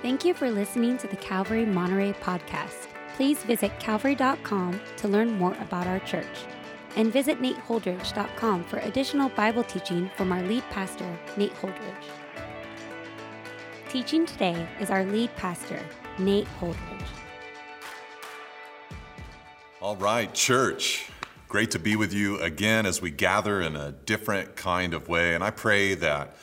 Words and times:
Thank 0.00 0.24
you 0.24 0.32
for 0.32 0.48
listening 0.48 0.96
to 0.98 1.08
the 1.08 1.16
Calvary 1.16 1.66
Monterey 1.66 2.12
podcast. 2.12 2.86
Please 3.16 3.42
visit 3.42 3.80
calvary.com 3.80 4.80
to 4.96 5.08
learn 5.08 5.32
more 5.32 5.54
about 5.54 5.88
our 5.88 5.98
church. 6.00 6.44
And 6.94 7.12
visit 7.12 7.42
nateholdridge.com 7.42 8.64
for 8.64 8.78
additional 8.78 9.28
Bible 9.30 9.64
teaching 9.64 10.08
from 10.16 10.30
our 10.30 10.40
lead 10.42 10.62
pastor, 10.70 11.18
Nate 11.36 11.52
Holdridge. 11.54 11.94
Teaching 13.88 14.24
today 14.24 14.68
is 14.78 14.88
our 14.90 15.04
lead 15.04 15.34
pastor, 15.34 15.80
Nate 16.16 16.46
Holdridge. 16.60 17.02
All 19.80 19.96
right, 19.96 20.32
church. 20.32 21.10
Great 21.48 21.72
to 21.72 21.78
be 21.80 21.96
with 21.96 22.12
you 22.12 22.38
again 22.40 22.86
as 22.86 23.02
we 23.02 23.10
gather 23.10 23.60
in 23.60 23.74
a 23.74 23.90
different 23.90 24.54
kind 24.54 24.94
of 24.94 25.08
way. 25.08 25.34
And 25.34 25.42
I 25.42 25.50
pray 25.50 25.94
that 25.94 26.36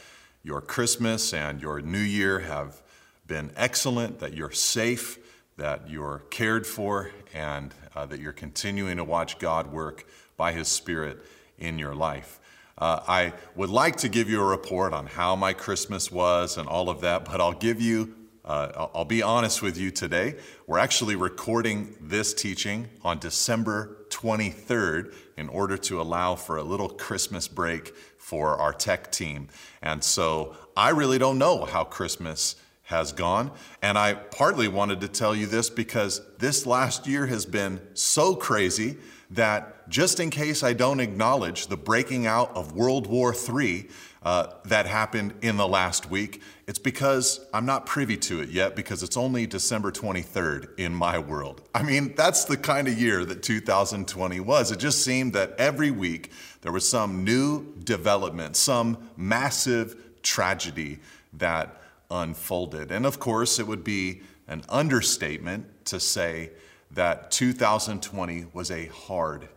your 0.44 0.60
Christmas 0.60 1.34
and 1.34 1.62
your 1.62 1.80
New 1.80 2.00
Year 2.00 2.40
have 2.40 2.82
been 3.28 3.52
excellent, 3.56 4.20
that 4.20 4.34
you're 4.34 4.52
safe, 4.52 5.18
that 5.58 5.90
you're 5.90 6.24
cared 6.30 6.68
for, 6.68 7.12
and 7.34 7.74
uh, 7.96 8.06
that 8.06 8.20
you're 8.20 8.34
continuing 8.34 8.98
to 8.98 9.04
watch 9.04 9.40
God 9.40 9.72
work 9.72 10.06
by 10.38 10.52
His 10.52 10.68
Spirit 10.68 11.26
in 11.58 11.80
your 11.80 11.96
life. 11.96 12.40
Uh, 12.78 13.00
I 13.08 13.34
would 13.56 13.70
like 13.70 13.96
to 13.98 14.10
give 14.10 14.30
you 14.30 14.42
a 14.42 14.46
report 14.46 14.94
on 14.94 15.08
how 15.08 15.36
my 15.36 15.54
Christmas 15.54 16.12
was 16.12 16.58
and 16.58 16.68
all 16.68 16.90
of 16.90 17.02
that, 17.02 17.24
but 17.24 17.40
I'll 17.40 17.54
give 17.54 17.80
you, 17.80 18.14
uh, 18.44 18.88
I'll 18.94 19.06
be 19.06 19.24
honest 19.24 19.62
with 19.62 19.78
you 19.78 19.92
today. 19.92 20.36
We're 20.68 20.80
actually 20.80 21.16
recording 21.16 21.96
this 22.02 22.34
teaching 22.34 22.90
on 23.02 23.20
December 23.20 24.06
23rd 24.10 25.14
in 25.38 25.48
order 25.48 25.78
to 25.78 26.02
allow 26.02 26.36
for 26.36 26.58
a 26.58 26.64
little 26.64 26.90
Christmas 26.90 27.48
break 27.48 27.96
for 28.18 28.58
our 28.58 28.74
tech 28.74 29.10
team. 29.10 29.48
And 29.82 30.04
so 30.04 30.58
I 30.76 30.90
really 30.90 31.18
don't 31.18 31.38
know 31.38 31.64
how 31.64 31.86
Christmas 31.86 32.58
has 32.86 33.12
gone. 33.12 33.52
And 33.82 33.98
I 33.98 34.14
partly 34.14 34.68
wanted 34.68 35.02
to 35.02 35.08
tell 35.08 35.36
you 35.36 35.48
this 35.48 35.70
because 35.70 36.22
this 36.38 36.66
last 36.66 37.08
year 37.08 37.26
has 37.26 37.46
been 37.46 37.82
so 37.94 38.36
crazy 38.36 38.98
that 39.32 39.90
just 39.90 40.20
in 40.20 40.30
case 40.30 40.64
I 40.64 40.74
don't 40.74 41.00
acknowledge 41.00 41.68
the 41.68 41.78
breaking 41.78 42.28
out 42.28 42.56
of 42.56 42.74
World 42.74 43.08
War 43.08 43.34
III 43.34 43.88
uh, 44.22 44.48
that 44.66 44.86
happened 44.86 45.34
in 45.42 45.58
the 45.58 45.68
last 45.68 46.10
week, 46.10 46.42
it's 46.68 46.80
because 46.80 47.46
I'm 47.54 47.66
not 47.66 47.86
privy 47.86 48.18
to 48.18 48.42
it 48.42 48.50
yet 48.50 48.76
because 48.76 49.04
it's 49.04 49.18
only 49.18 49.46
December 49.48 49.92
23rd 49.92 50.80
in 50.80 50.94
my 50.94 51.18
world. 51.20 51.62
I 51.74 51.84
mean, 51.84 52.14
that's 52.16 52.46
the 52.46 52.58
kind 52.58 52.88
of 52.88 53.00
year 53.00 53.26
that 53.26 53.44
2020 53.44 54.40
was. 54.40 54.72
It 54.72 54.80
just 54.80 55.04
seemed 55.04 55.34
that 55.34 55.56
every 55.60 55.92
week 55.92 56.32
there 56.62 56.72
was 56.72 56.90
some 56.90 57.24
new 57.24 57.76
development, 57.84 58.56
some 58.56 59.10
massive 59.16 59.96
tragedy 60.24 61.00
that 61.34 61.82
unfolded. 62.16 62.92
And 62.92 63.06
of 63.06 63.20
course, 63.20 63.60
it 63.60 63.68
would 63.68 63.84
be 63.84 64.22
an 64.48 64.64
understatement 64.70 65.86
to 65.86 66.00
say 66.00 66.52
that 66.92 67.32
2020 67.32 68.48
was 68.54 68.72
a 68.72 68.88
hard 68.88 69.50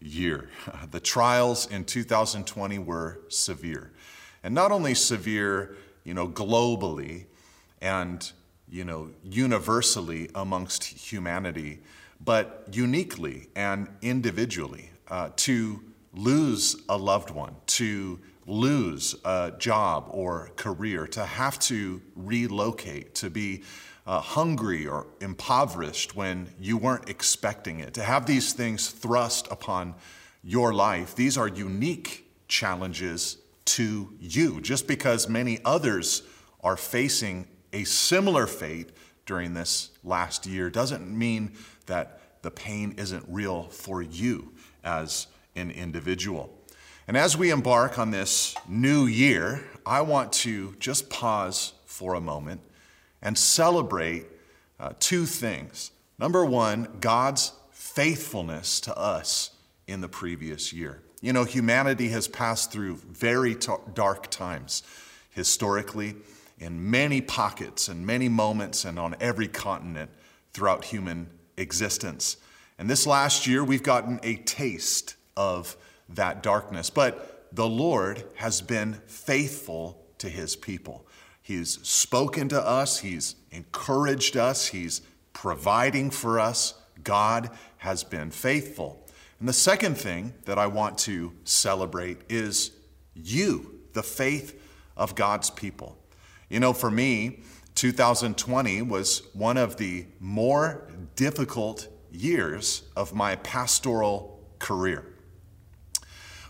year. 0.00 0.48
The 0.90 1.00
trials 1.00 1.70
in 1.70 1.84
2020 1.84 2.78
were 2.78 3.20
severe. 3.28 3.92
And 4.42 4.54
not 4.54 4.70
only 4.70 4.94
severe, 4.94 5.76
you 6.04 6.14
know, 6.14 6.28
globally 6.28 7.26
and, 7.80 8.30
you 8.68 8.84
know, 8.84 9.10
universally 9.24 10.30
amongst 10.34 10.84
humanity, 10.84 11.80
but 12.24 12.68
uniquely 12.72 13.48
and 13.56 13.88
individually. 14.02 14.90
Uh, 15.08 15.30
to 15.36 15.80
lose 16.12 16.76
a 16.88 16.96
loved 16.96 17.30
one, 17.30 17.54
to 17.66 18.18
lose 18.46 19.16
a 19.24 19.52
job 19.58 20.06
or 20.10 20.50
career, 20.56 21.06
to 21.08 21.24
have 21.24 21.58
to 21.58 22.00
relocate, 22.14 23.14
to 23.16 23.28
be 23.28 23.62
uh, 24.06 24.20
hungry 24.20 24.86
or 24.86 25.06
impoverished 25.20 26.14
when 26.14 26.48
you 26.60 26.76
weren't 26.76 27.08
expecting 27.08 27.80
it, 27.80 27.94
to 27.94 28.02
have 28.02 28.24
these 28.24 28.52
things 28.52 28.90
thrust 28.90 29.48
upon 29.50 29.94
your 30.44 30.72
life, 30.72 31.16
these 31.16 31.36
are 31.36 31.48
unique 31.48 32.30
challenges 32.46 33.38
to 33.64 34.12
you. 34.20 34.60
Just 34.60 34.86
because 34.86 35.28
many 35.28 35.58
others 35.64 36.22
are 36.62 36.76
facing 36.76 37.48
a 37.72 37.82
similar 37.82 38.46
fate 38.46 38.90
during 39.26 39.54
this 39.54 39.90
last 40.04 40.46
year 40.46 40.70
doesn't 40.70 41.06
mean 41.10 41.52
that 41.86 42.42
the 42.42 42.50
pain 42.50 42.94
isn't 42.96 43.24
real 43.26 43.64
for 43.64 44.02
you 44.02 44.52
as 44.84 45.26
an 45.56 45.72
individual. 45.72 46.55
And 47.08 47.16
as 47.16 47.36
we 47.36 47.50
embark 47.50 48.00
on 48.00 48.10
this 48.10 48.56
new 48.66 49.06
year, 49.06 49.62
I 49.84 50.00
want 50.00 50.32
to 50.32 50.74
just 50.80 51.08
pause 51.08 51.72
for 51.84 52.14
a 52.14 52.20
moment 52.20 52.60
and 53.22 53.38
celebrate 53.38 54.26
uh, 54.80 54.92
two 54.98 55.24
things. 55.24 55.92
Number 56.18 56.44
one, 56.44 56.88
God's 57.00 57.52
faithfulness 57.70 58.80
to 58.80 58.98
us 58.98 59.50
in 59.86 60.00
the 60.00 60.08
previous 60.08 60.72
year. 60.72 61.00
You 61.20 61.32
know, 61.32 61.44
humanity 61.44 62.08
has 62.08 62.26
passed 62.26 62.72
through 62.72 62.96
very 62.96 63.54
t- 63.54 63.72
dark 63.94 64.28
times 64.28 64.82
historically, 65.30 66.16
in 66.58 66.90
many 66.90 67.20
pockets 67.20 67.86
and 67.86 68.04
many 68.04 68.28
moments, 68.28 68.84
and 68.84 68.98
on 68.98 69.14
every 69.20 69.46
continent 69.46 70.10
throughout 70.52 70.86
human 70.86 71.28
existence. 71.56 72.38
And 72.78 72.90
this 72.90 73.06
last 73.06 73.46
year, 73.46 73.62
we've 73.62 73.82
gotten 73.82 74.18
a 74.24 74.36
taste 74.36 75.14
of 75.36 75.76
that 76.08 76.42
darkness. 76.42 76.90
But 76.90 77.48
the 77.52 77.68
Lord 77.68 78.24
has 78.36 78.60
been 78.60 79.00
faithful 79.06 80.04
to 80.18 80.28
his 80.28 80.56
people. 80.56 81.06
He's 81.42 81.80
spoken 81.86 82.48
to 82.48 82.60
us, 82.60 82.98
he's 82.98 83.36
encouraged 83.50 84.36
us, 84.36 84.66
he's 84.66 85.02
providing 85.32 86.10
for 86.10 86.40
us. 86.40 86.74
God 87.04 87.50
has 87.78 88.02
been 88.02 88.30
faithful. 88.30 89.06
And 89.38 89.48
the 89.48 89.52
second 89.52 89.96
thing 89.96 90.34
that 90.44 90.58
I 90.58 90.66
want 90.66 90.98
to 90.98 91.32
celebrate 91.44 92.18
is 92.28 92.72
you, 93.14 93.80
the 93.92 94.02
faith 94.02 94.60
of 94.96 95.14
God's 95.14 95.50
people. 95.50 95.96
You 96.48 96.60
know, 96.60 96.72
for 96.72 96.90
me, 96.90 97.40
2020 97.74 98.82
was 98.82 99.22
one 99.34 99.56
of 99.56 99.76
the 99.76 100.06
more 100.18 100.88
difficult 101.14 101.88
years 102.10 102.82
of 102.96 103.14
my 103.14 103.36
pastoral 103.36 104.40
career. 104.58 105.04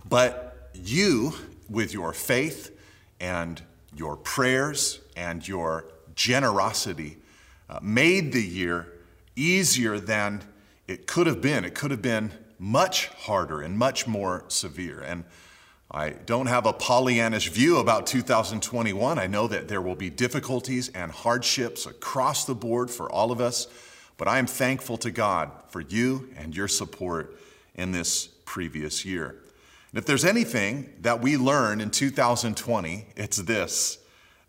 But 0.08 0.70
you, 0.74 1.34
with 1.68 1.92
your 1.92 2.12
faith 2.12 2.76
and 3.20 3.60
your 3.94 4.16
prayers 4.16 5.00
and 5.16 5.46
your 5.46 5.86
generosity, 6.14 7.18
uh, 7.68 7.80
made 7.82 8.32
the 8.32 8.42
year 8.42 8.92
easier 9.34 9.98
than 9.98 10.42
it 10.86 11.06
could 11.06 11.26
have 11.26 11.40
been. 11.40 11.64
It 11.64 11.74
could 11.74 11.90
have 11.90 12.02
been 12.02 12.32
much 12.58 13.08
harder 13.08 13.60
and 13.60 13.76
much 13.76 14.06
more 14.06 14.44
severe. 14.48 15.00
And 15.00 15.24
I 15.90 16.10
don't 16.10 16.46
have 16.46 16.66
a 16.66 16.72
Pollyannish 16.72 17.48
view 17.48 17.78
about 17.78 18.06
2021. 18.06 19.18
I 19.18 19.26
know 19.26 19.46
that 19.46 19.68
there 19.68 19.80
will 19.80 19.94
be 19.94 20.10
difficulties 20.10 20.88
and 20.90 21.12
hardships 21.12 21.86
across 21.86 22.44
the 22.44 22.54
board 22.54 22.90
for 22.90 23.10
all 23.10 23.30
of 23.30 23.40
us, 23.40 23.66
but 24.16 24.26
I 24.26 24.38
am 24.38 24.46
thankful 24.46 24.96
to 24.98 25.10
God 25.10 25.50
for 25.68 25.80
you 25.80 26.30
and 26.36 26.56
your 26.56 26.68
support 26.68 27.38
in 27.74 27.92
this 27.92 28.26
previous 28.44 29.04
year. 29.04 29.36
And 29.90 29.98
if 29.98 30.06
there's 30.06 30.24
anything 30.24 30.92
that 31.00 31.20
we 31.20 31.36
learn 31.36 31.80
in 31.80 31.90
2020, 31.90 33.06
it's 33.16 33.38
this 33.38 33.98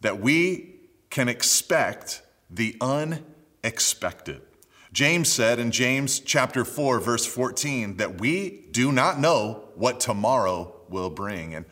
that 0.02 0.20
we 0.20 0.76
can 1.10 1.28
expect 1.28 2.22
the 2.50 2.76
unexpected. 2.82 4.42
James 4.94 5.32
said 5.32 5.60
in 5.60 5.72
James 5.72 6.20
chapter 6.20 6.64
4 6.64 7.00
verse 7.00 7.26
14 7.26 7.98
that 7.98 8.20
we 8.20 8.66
do 8.72 8.92
not 8.92 9.20
know 9.20 9.66
what 9.76 10.00
tomorrow 10.00 10.74
will 10.90 11.10
bring. 11.10 11.56
And 11.56 11.66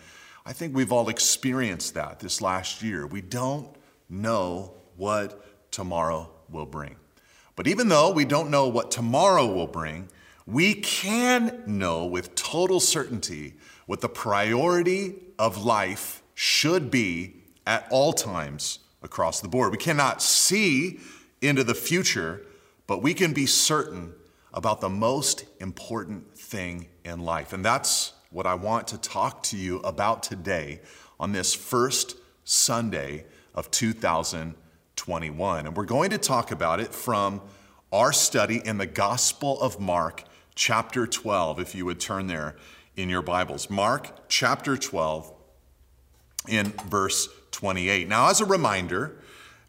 I 0.45 0.53
think 0.53 0.75
we've 0.75 0.91
all 0.91 1.09
experienced 1.09 1.93
that 1.95 2.19
this 2.19 2.41
last 2.41 2.83
year. 2.83 3.07
We 3.07 3.21
don't 3.21 3.75
know 4.09 4.73
what 4.95 5.71
tomorrow 5.71 6.29
will 6.49 6.65
bring. 6.65 6.97
But 7.55 7.67
even 7.67 7.87
though 7.87 8.11
we 8.11 8.25
don't 8.25 8.51
know 8.51 8.67
what 8.67 8.91
tomorrow 8.91 9.45
will 9.47 9.67
bring, 9.67 10.09
we 10.45 10.75
can 10.75 11.63
know 11.65 12.05
with 12.05 12.35
total 12.35 12.79
certainty 12.79 13.55
what 13.87 14.01
the 14.01 14.09
priority 14.09 15.15
of 15.39 15.65
life 15.65 16.21
should 16.33 16.91
be 16.91 17.43
at 17.65 17.87
all 17.89 18.13
times 18.13 18.79
across 19.01 19.41
the 19.41 19.47
board. 19.47 19.71
We 19.71 19.77
cannot 19.77 20.21
see 20.21 20.99
into 21.41 21.63
the 21.63 21.73
future, 21.73 22.41
but 22.87 23.01
we 23.01 23.13
can 23.13 23.33
be 23.33 23.45
certain 23.45 24.13
about 24.53 24.81
the 24.81 24.89
most 24.89 25.45
important 25.59 26.37
thing 26.37 26.87
in 27.03 27.19
life. 27.19 27.53
And 27.53 27.65
that's 27.65 28.13
what 28.29 28.45
I 28.45 28.53
want 28.53 28.87
to 28.89 28.97
talk 28.97 29.43
to 29.43 29.57
you 29.57 29.79
about 29.79 30.23
today 30.23 30.81
on 31.19 31.31
this 31.31 31.53
first 31.53 32.17
Sunday 32.43 33.25
of 33.53 33.71
2021. 33.71 35.65
And 35.65 35.75
we're 35.75 35.85
going 35.85 36.11
to 36.11 36.17
talk 36.17 36.51
about 36.51 36.79
it 36.79 36.93
from 36.93 37.41
our 37.91 38.13
study 38.13 38.61
in 38.63 38.77
the 38.77 38.85
Gospel 38.85 39.59
of 39.61 39.79
Mark 39.79 40.23
chapter 40.55 41.05
12, 41.05 41.59
if 41.59 41.75
you 41.75 41.85
would 41.85 41.99
turn 41.99 42.27
there 42.27 42.55
in 42.95 43.09
your 43.09 43.21
Bibles. 43.21 43.69
Mark 43.69 44.27
chapter 44.29 44.77
12, 44.77 45.31
in 46.47 46.73
verse 46.87 47.27
28. 47.51 48.07
Now, 48.07 48.29
as 48.29 48.41
a 48.41 48.45
reminder, 48.45 49.17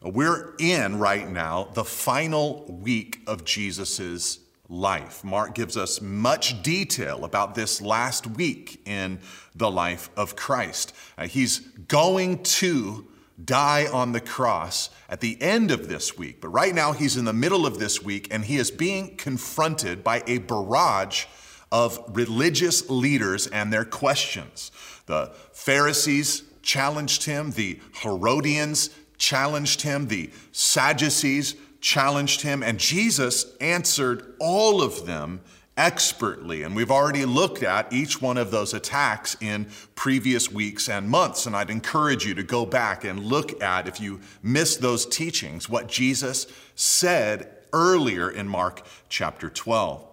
We're 0.03 0.55
in 0.59 0.99
right 0.99 1.29
now 1.29 1.69
the 1.75 1.85
final 1.85 2.65
week 2.69 3.21
of 3.27 3.45
Jesus' 3.45 4.39
life. 4.69 5.25
Mark 5.25 5.55
gives 5.55 5.77
us 5.77 6.01
much 6.01 6.63
detail 6.63 7.25
about 7.25 7.55
this 7.55 7.81
last 7.81 8.27
week 8.27 8.81
in 8.85 9.19
the 9.55 9.71
life 9.71 10.11
of 10.17 10.37
Christ. 10.37 10.95
Uh, 11.17 11.27
he's 11.27 11.61
going 11.61 12.43
to 12.45 13.09
die 13.45 13.87
on 13.93 14.13
the 14.13 14.21
cross 14.21 14.91
at 15.09 15.21
the 15.21 15.41
end 15.43 15.71
of 15.71 15.89
this 15.89 16.17
week, 16.17 16.41
but 16.41 16.49
right 16.49 16.75
now 16.75 16.93
he's 16.93 17.17
in 17.17 17.25
the 17.25 17.33
middle 17.33 17.67
of 17.67 17.79
this 17.79 18.03
week 18.03 18.29
and 18.31 18.45
he 18.45 18.57
is 18.57 18.71
being 18.71 19.17
confronted 19.17 20.03
by 20.03 20.23
a 20.27 20.39
barrage 20.39 21.27
of 21.71 22.03
religious 22.09 22.89
leaders 22.89 23.47
and 23.49 23.73
their 23.73 23.85
questions. 23.85 24.71
The 25.07 25.33
Pharisees 25.53 26.43
challenged 26.63 27.25
him, 27.25 27.53
the 27.53 27.79
Herodians 28.03 28.91
challenged 29.19 29.83
him, 29.83 30.09
the 30.09 30.31
Sadducees 30.53 31.55
challenged 31.81 32.41
him, 32.41 32.63
and 32.63 32.79
Jesus 32.79 33.47
answered 33.61 34.35
all 34.41 34.83
of 34.83 35.07
them 35.07 35.41
expertly. 35.77 36.63
And 36.63 36.75
we've 36.75 36.91
already 36.91 37.25
looked 37.25 37.63
at 37.63 37.93
each 37.93 38.23
one 38.23 38.39
of 38.39 38.51
those 38.51 38.73
attacks 38.73 39.37
in 39.41 39.69
previous 39.95 40.51
weeks 40.51 40.89
and 40.89 41.09
months. 41.09 41.47
And 41.47 41.55
I'd 41.55 41.71
encourage 41.71 42.25
you 42.25 42.35
to 42.35 42.43
go 42.43 42.65
back 42.65 43.05
and 43.05 43.25
look 43.25 43.63
at, 43.63 43.87
if 43.87 44.01
you 44.01 44.21
missed 44.43 44.81
those 44.81 45.07
teachings, 45.07 45.69
what 45.69 45.89
Jesus 45.89 46.47
said 46.75 47.51
earlier 47.73 48.31
in 48.31 48.49
Mark 48.49 48.83
chapter 49.09 49.51
12. 49.51 50.05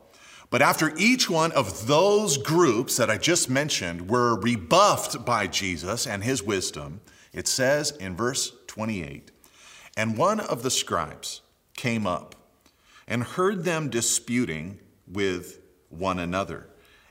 But 0.49 0.61
after 0.61 0.93
each 0.97 1.29
one 1.29 1.51
of 1.53 1.87
those 1.87 2.37
groups 2.37 2.97
that 2.97 3.09
I 3.09 3.17
just 3.17 3.49
mentioned 3.49 4.09
were 4.09 4.39
rebuffed 4.39 5.25
by 5.25 5.47
Jesus 5.47 6.05
and 6.05 6.23
his 6.23 6.43
wisdom, 6.43 7.01
it 7.31 7.47
says 7.47 7.91
in 7.91 8.15
verse 8.15 8.51
28 8.67 9.31
And 9.97 10.17
one 10.17 10.39
of 10.39 10.61
the 10.61 10.69
scribes 10.69 11.41
came 11.75 12.05
up 12.05 12.35
and 13.07 13.23
heard 13.23 13.63
them 13.63 13.89
disputing 13.89 14.79
with 15.07 15.59
one 15.89 16.19
another. 16.19 16.67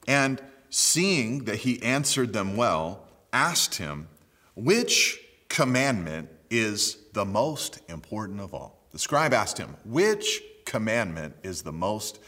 And 0.06 0.40
seeing 0.70 1.44
that 1.44 1.56
he 1.56 1.82
answered 1.82 2.32
them 2.32 2.56
well, 2.56 3.06
asked 3.32 3.76
him, 3.76 4.08
Which 4.54 5.20
commandment 5.48 6.28
is 6.50 6.98
the 7.12 7.24
most 7.24 7.80
important 7.88 8.40
of 8.40 8.54
all? 8.54 8.86
The 8.90 8.98
scribe 8.98 9.32
asked 9.32 9.58
him, 9.58 9.76
Which 9.84 10.42
commandment 10.64 11.36
is 11.42 11.62
the 11.62 11.72
most 11.72 12.18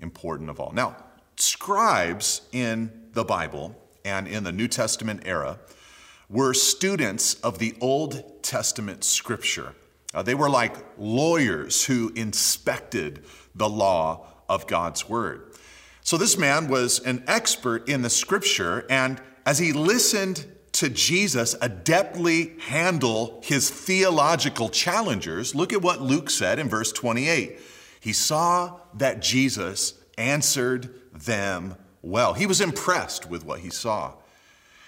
important 0.00 0.50
of 0.50 0.60
all? 0.60 0.72
Now, 0.72 0.96
scribes 1.36 2.42
in 2.52 2.90
the 3.12 3.24
Bible 3.24 3.74
and 4.04 4.28
in 4.28 4.44
the 4.44 4.52
New 4.52 4.68
Testament 4.68 5.22
era 5.24 5.58
were 6.28 6.54
students 6.54 7.34
of 7.34 7.58
the 7.58 7.74
Old 7.80 8.42
Testament 8.42 9.04
scripture. 9.04 9.74
Uh, 10.12 10.22
they 10.22 10.34
were 10.34 10.50
like 10.50 10.74
lawyers 10.96 11.84
who 11.84 12.12
inspected 12.14 13.24
the 13.54 13.68
law 13.68 14.26
of 14.48 14.66
God's 14.66 15.08
word. 15.08 15.52
So 16.02 16.16
this 16.16 16.36
man 16.36 16.68
was 16.68 17.00
an 17.00 17.24
expert 17.26 17.88
in 17.88 18.02
the 18.02 18.10
scripture, 18.10 18.84
and 18.90 19.20
as 19.46 19.58
he 19.58 19.72
listened 19.72 20.44
to 20.72 20.90
Jesus 20.90 21.54
adeptly 21.56 22.60
handle 22.60 23.40
his 23.44 23.70
theological 23.70 24.68
challengers, 24.68 25.54
look 25.54 25.72
at 25.72 25.82
what 25.82 26.02
Luke 26.02 26.30
said 26.30 26.58
in 26.58 26.68
verse 26.68 26.92
28. 26.92 27.58
He 28.00 28.12
saw 28.12 28.80
that 28.94 29.22
Jesus 29.22 29.94
answered 30.18 30.94
them 31.12 31.76
well. 32.02 32.34
He 32.34 32.46
was 32.46 32.60
impressed 32.60 33.30
with 33.30 33.44
what 33.44 33.60
he 33.60 33.70
saw. 33.70 34.14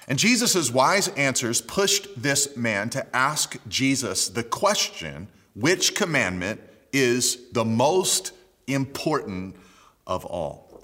And 0.08 0.18
Jesus' 0.18 0.70
wise 0.70 1.08
answers 1.08 1.60
pushed 1.60 2.20
this 2.20 2.56
man 2.56 2.90
to 2.90 3.16
ask 3.16 3.56
Jesus 3.68 4.28
the 4.28 4.44
question 4.44 5.28
which 5.54 5.94
commandment 5.94 6.60
is 6.92 7.38
the 7.52 7.64
most 7.64 8.32
important 8.66 9.56
of 10.06 10.24
all? 10.24 10.82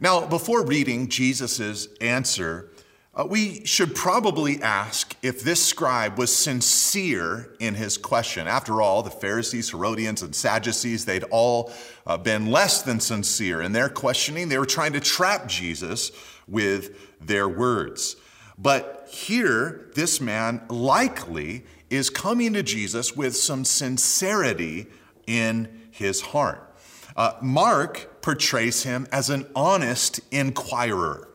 Now, 0.00 0.26
before 0.26 0.64
reading 0.64 1.08
Jesus' 1.08 1.88
answer, 2.00 2.70
uh, 3.14 3.26
we 3.28 3.64
should 3.66 3.94
probably 3.94 4.60
ask 4.62 5.14
if 5.22 5.42
this 5.42 5.64
scribe 5.64 6.18
was 6.18 6.34
sincere 6.34 7.54
in 7.60 7.74
his 7.74 7.98
question. 7.98 8.46
After 8.46 8.80
all, 8.80 9.02
the 9.02 9.10
Pharisees, 9.10 9.70
Herodians, 9.70 10.22
and 10.22 10.34
Sadducees, 10.34 11.04
they'd 11.04 11.24
all 11.24 11.70
uh, 12.06 12.16
been 12.16 12.50
less 12.50 12.80
than 12.80 13.00
sincere 13.00 13.60
in 13.60 13.72
their 13.72 13.90
questioning. 13.90 14.48
They 14.48 14.58
were 14.58 14.64
trying 14.64 14.94
to 14.94 15.00
trap 15.00 15.46
Jesus 15.46 16.10
with 16.48 17.20
their 17.20 17.48
words. 17.48 18.16
But 18.56 19.08
here, 19.10 19.90
this 19.94 20.20
man 20.20 20.62
likely 20.68 21.64
is 21.90 22.08
coming 22.08 22.54
to 22.54 22.62
Jesus 22.62 23.14
with 23.14 23.36
some 23.36 23.66
sincerity 23.66 24.86
in 25.26 25.68
his 25.90 26.22
heart. 26.22 26.71
Uh, 27.16 27.34
Mark 27.40 28.22
portrays 28.22 28.84
him 28.84 29.06
as 29.12 29.30
an 29.30 29.46
honest 29.54 30.20
inquirer. 30.30 31.28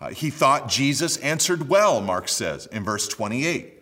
Uh, 0.00 0.10
he 0.10 0.30
thought 0.30 0.68
Jesus 0.68 1.16
answered 1.18 1.68
well, 1.68 2.00
Mark 2.00 2.28
says 2.28 2.66
in 2.66 2.84
verse 2.84 3.08
28. 3.08 3.72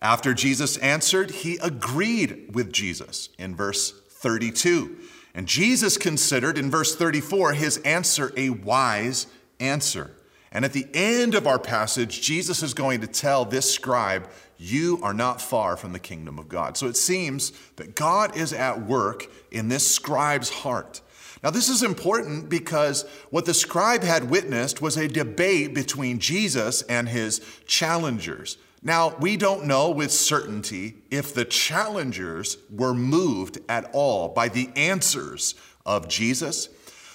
After 0.00 0.34
Jesus 0.34 0.76
answered, 0.78 1.30
he 1.30 1.58
agreed 1.58 2.54
with 2.54 2.72
Jesus 2.72 3.28
in 3.38 3.54
verse 3.54 3.92
32. 4.08 4.96
And 5.34 5.46
Jesus 5.46 5.96
considered 5.96 6.58
in 6.58 6.70
verse 6.70 6.94
34 6.94 7.54
his 7.54 7.78
answer 7.78 8.32
a 8.36 8.50
wise 8.50 9.26
answer. 9.60 10.10
And 10.50 10.64
at 10.64 10.74
the 10.74 10.86
end 10.92 11.34
of 11.34 11.46
our 11.46 11.58
passage, 11.58 12.20
Jesus 12.20 12.62
is 12.62 12.74
going 12.74 13.00
to 13.00 13.06
tell 13.06 13.44
this 13.44 13.72
scribe, 13.72 14.28
You 14.62 15.00
are 15.02 15.12
not 15.12 15.42
far 15.42 15.76
from 15.76 15.92
the 15.92 15.98
kingdom 15.98 16.38
of 16.38 16.48
God. 16.48 16.76
So 16.76 16.86
it 16.86 16.96
seems 16.96 17.52
that 17.76 17.96
God 17.96 18.36
is 18.36 18.52
at 18.52 18.82
work 18.82 19.26
in 19.50 19.68
this 19.68 19.90
scribe's 19.90 20.50
heart. 20.50 21.00
Now, 21.42 21.50
this 21.50 21.68
is 21.68 21.82
important 21.82 22.48
because 22.48 23.02
what 23.30 23.44
the 23.44 23.54
scribe 23.54 24.04
had 24.04 24.30
witnessed 24.30 24.80
was 24.80 24.96
a 24.96 25.08
debate 25.08 25.74
between 25.74 26.20
Jesus 26.20 26.82
and 26.82 27.08
his 27.08 27.40
challengers. 27.66 28.56
Now, 28.84 29.16
we 29.16 29.36
don't 29.36 29.66
know 29.66 29.90
with 29.90 30.12
certainty 30.12 30.94
if 31.10 31.34
the 31.34 31.44
challengers 31.44 32.56
were 32.70 32.94
moved 32.94 33.58
at 33.68 33.90
all 33.92 34.28
by 34.28 34.48
the 34.48 34.70
answers 34.76 35.56
of 35.84 36.06
Jesus. 36.06 36.68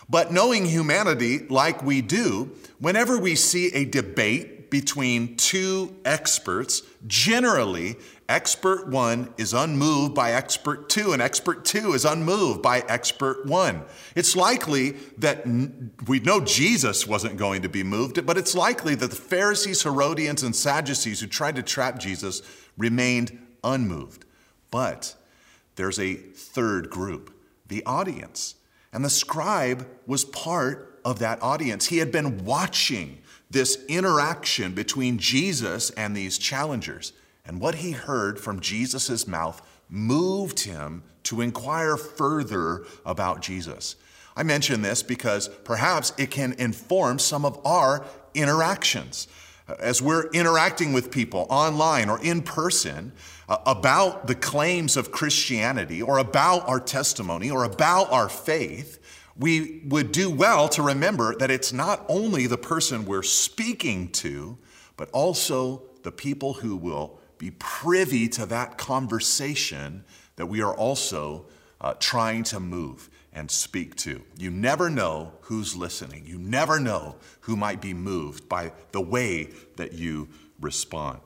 But 0.10 0.34
knowing 0.34 0.66
humanity 0.66 1.48
like 1.48 1.82
we 1.82 2.02
do, 2.02 2.52
whenever 2.80 3.18
we 3.18 3.36
see 3.36 3.74
a 3.74 3.86
debate 3.86 4.57
between 4.70 5.36
two 5.38 5.96
experts, 6.06 6.82
generally 7.06 7.96
expert 8.30 8.88
one 8.90 9.34
is 9.38 9.54
unmoved 9.54 10.14
by 10.14 10.32
expert 10.32 10.90
two, 10.90 11.14
and 11.14 11.22
expert 11.22 11.64
two 11.64 11.94
is 11.94 12.06
unmoved 12.06 12.62
by 12.62 12.80
expert 12.88 13.46
one. 13.46 13.84
It's 14.16 14.36
likely 14.36 14.92
that 15.18 15.48
we 16.08 16.20
know 16.20 16.42
Jesus 16.42 17.08
wasn't 17.08 17.38
going 17.38 17.62
to 17.62 17.70
be 17.70 17.84
moved, 17.84 18.26
but 18.26 18.38
it's 18.38 18.56
likely 18.56 18.96
that 18.96 19.10
the 19.10 19.16
Pharisees, 19.16 19.84
Herodians, 19.84 20.44
and 20.44 20.56
Sadducees 20.56 21.22
who 21.22 21.28
tried 21.28 21.56
to 21.56 21.64
trap 21.64 22.00
Jesus 22.00 22.42
remained 22.78 23.40
unmoved. 23.64 24.26
But 24.72 25.16
there's 25.76 26.00
a 26.00 26.16
third 26.16 26.90
group, 26.90 27.34
the 27.68 27.86
audience. 27.86 28.56
And 28.92 29.06
the 29.06 29.10
scribe 29.10 29.88
was 30.06 30.26
part 30.26 31.00
of 31.06 31.20
that 31.20 31.42
audience. 31.42 31.88
He 31.88 32.00
had 32.00 32.12
been 32.12 32.44
watching 32.44 33.20
this 33.50 33.84
interaction 33.88 34.74
between 34.74 35.18
Jesus 35.18 35.90
and 35.92 36.16
these 36.16 36.38
challengers. 36.38 37.14
And 37.46 37.62
what 37.62 37.76
he 37.76 37.92
heard 37.92 38.40
from 38.40 38.60
Jesus' 38.60 39.28
mouth 39.28 39.62
moved 39.90 40.62
him 40.62 41.04
to 41.24 41.42
inquire 41.42 41.98
further 41.98 42.86
about 43.06 43.42
Jesus. 43.42 43.96
I 44.36 44.44
mention 44.44 44.82
this 44.82 45.02
because 45.02 45.48
perhaps 45.64 46.14
it 46.18 46.30
can 46.30 46.54
inform 46.54 47.20
some 47.20 47.46
of 47.46 47.60
our 47.66 48.06
interactions. 48.34 49.28
As 49.80 50.02
we're 50.02 50.30
interacting 50.30 50.94
with 50.94 51.12
people 51.12 51.48
online 51.50 52.10
or 52.10 52.22
in 52.24 52.42
person, 52.42 53.12
uh, 53.50 53.58
about 53.66 54.28
the 54.28 54.36
claims 54.36 54.98
of 54.98 55.12
Christianity 55.12 56.02
or 56.02 56.18
about 56.18 56.68
our 56.68 56.80
testimony 56.80 57.50
or 57.50 57.64
about 57.64 58.12
our 58.12 58.30
faith, 58.30 59.00
we 59.40 59.82
would 59.86 60.12
do 60.12 60.30
well 60.30 60.68
to 60.70 60.82
remember 60.82 61.36
that 61.36 61.52
it's 61.52 61.72
not 61.72 62.06
only 62.08 62.48
the 62.48 62.58
person 62.58 63.06
we're 63.06 63.24
speaking 63.24 64.10
to, 64.14 64.58
but 64.96 65.10
also 65.12 65.84
the 66.04 66.12
people 66.12 66.54
who 66.54 66.76
will 66.76 67.20
be 67.38 67.52
privy 67.52 68.28
to 68.30 68.46
that 68.48 68.78
conversation 68.78 70.04
that 70.38 70.48
we 70.48 70.62
are 70.62 70.74
also 70.74 71.46
uh, 71.82 71.94
trying 72.00 72.44
to 72.44 72.60
move 72.60 73.10
and 73.34 73.52
speak 73.52 73.96
to. 73.96 74.22
You 74.38 74.50
never 74.50 74.90
know 74.90 75.34
who's 75.42 75.76
listening. 75.76 76.26
You 76.26 76.40
never 76.40 76.80
know 76.80 77.18
who 77.42 77.56
might 77.56 77.82
be 77.82 77.94
moved 77.94 78.50
by 78.50 78.72
the 78.92 79.02
way 79.02 79.50
that 79.76 79.94
you 79.94 80.30
respond. 80.60 81.20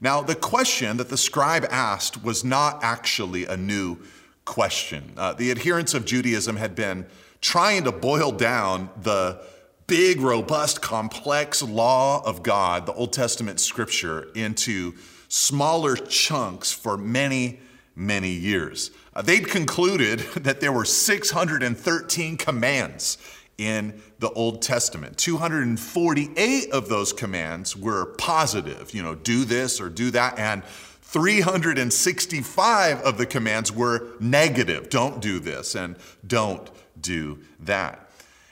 Now, 0.00 0.22
the 0.22 0.36
question 0.36 0.98
that 0.98 1.08
the 1.08 1.16
scribe 1.16 1.66
asked 1.70 2.22
was 2.22 2.44
not 2.44 2.84
actually 2.84 3.46
a 3.46 3.56
new 3.56 3.98
question. 4.44 5.12
Uh, 5.16 5.32
the 5.32 5.50
adherents 5.50 5.94
of 5.94 6.04
Judaism 6.04 6.56
had 6.56 6.76
been 6.76 7.06
trying 7.40 7.84
to 7.84 7.92
boil 7.92 8.32
down 8.32 8.90
the 9.02 9.40
big, 9.86 10.20
robust, 10.20 10.82
complex 10.82 11.62
law 11.62 12.22
of 12.24 12.42
God, 12.42 12.86
the 12.86 12.92
Old 12.92 13.12
Testament 13.12 13.58
scripture, 13.58 14.28
into 14.34 14.94
smaller 15.28 15.96
chunks 15.96 16.72
for 16.72 16.96
many, 16.96 17.60
many 17.96 18.30
years. 18.30 18.90
Uh, 19.14 19.22
they'd 19.22 19.48
concluded 19.48 20.20
that 20.36 20.60
there 20.60 20.72
were 20.72 20.84
613 20.84 22.36
commands 22.36 23.18
in 23.56 24.00
the 24.20 24.30
Old 24.30 24.62
Testament. 24.62 25.18
248 25.18 26.70
of 26.70 26.88
those 26.88 27.12
commands 27.12 27.76
were 27.76 28.14
positive, 28.18 28.94
you 28.94 29.02
know, 29.02 29.16
do 29.16 29.44
this 29.44 29.80
or 29.80 29.88
do 29.88 30.12
that, 30.12 30.38
and 30.38 30.62
365 30.64 33.00
of 33.00 33.18
the 33.18 33.26
commands 33.26 33.72
were 33.72 34.12
negative, 34.20 34.88
don't 34.90 35.20
do 35.20 35.40
this 35.40 35.74
and 35.74 35.96
don't 36.26 36.70
do 37.00 37.38
that. 37.60 38.08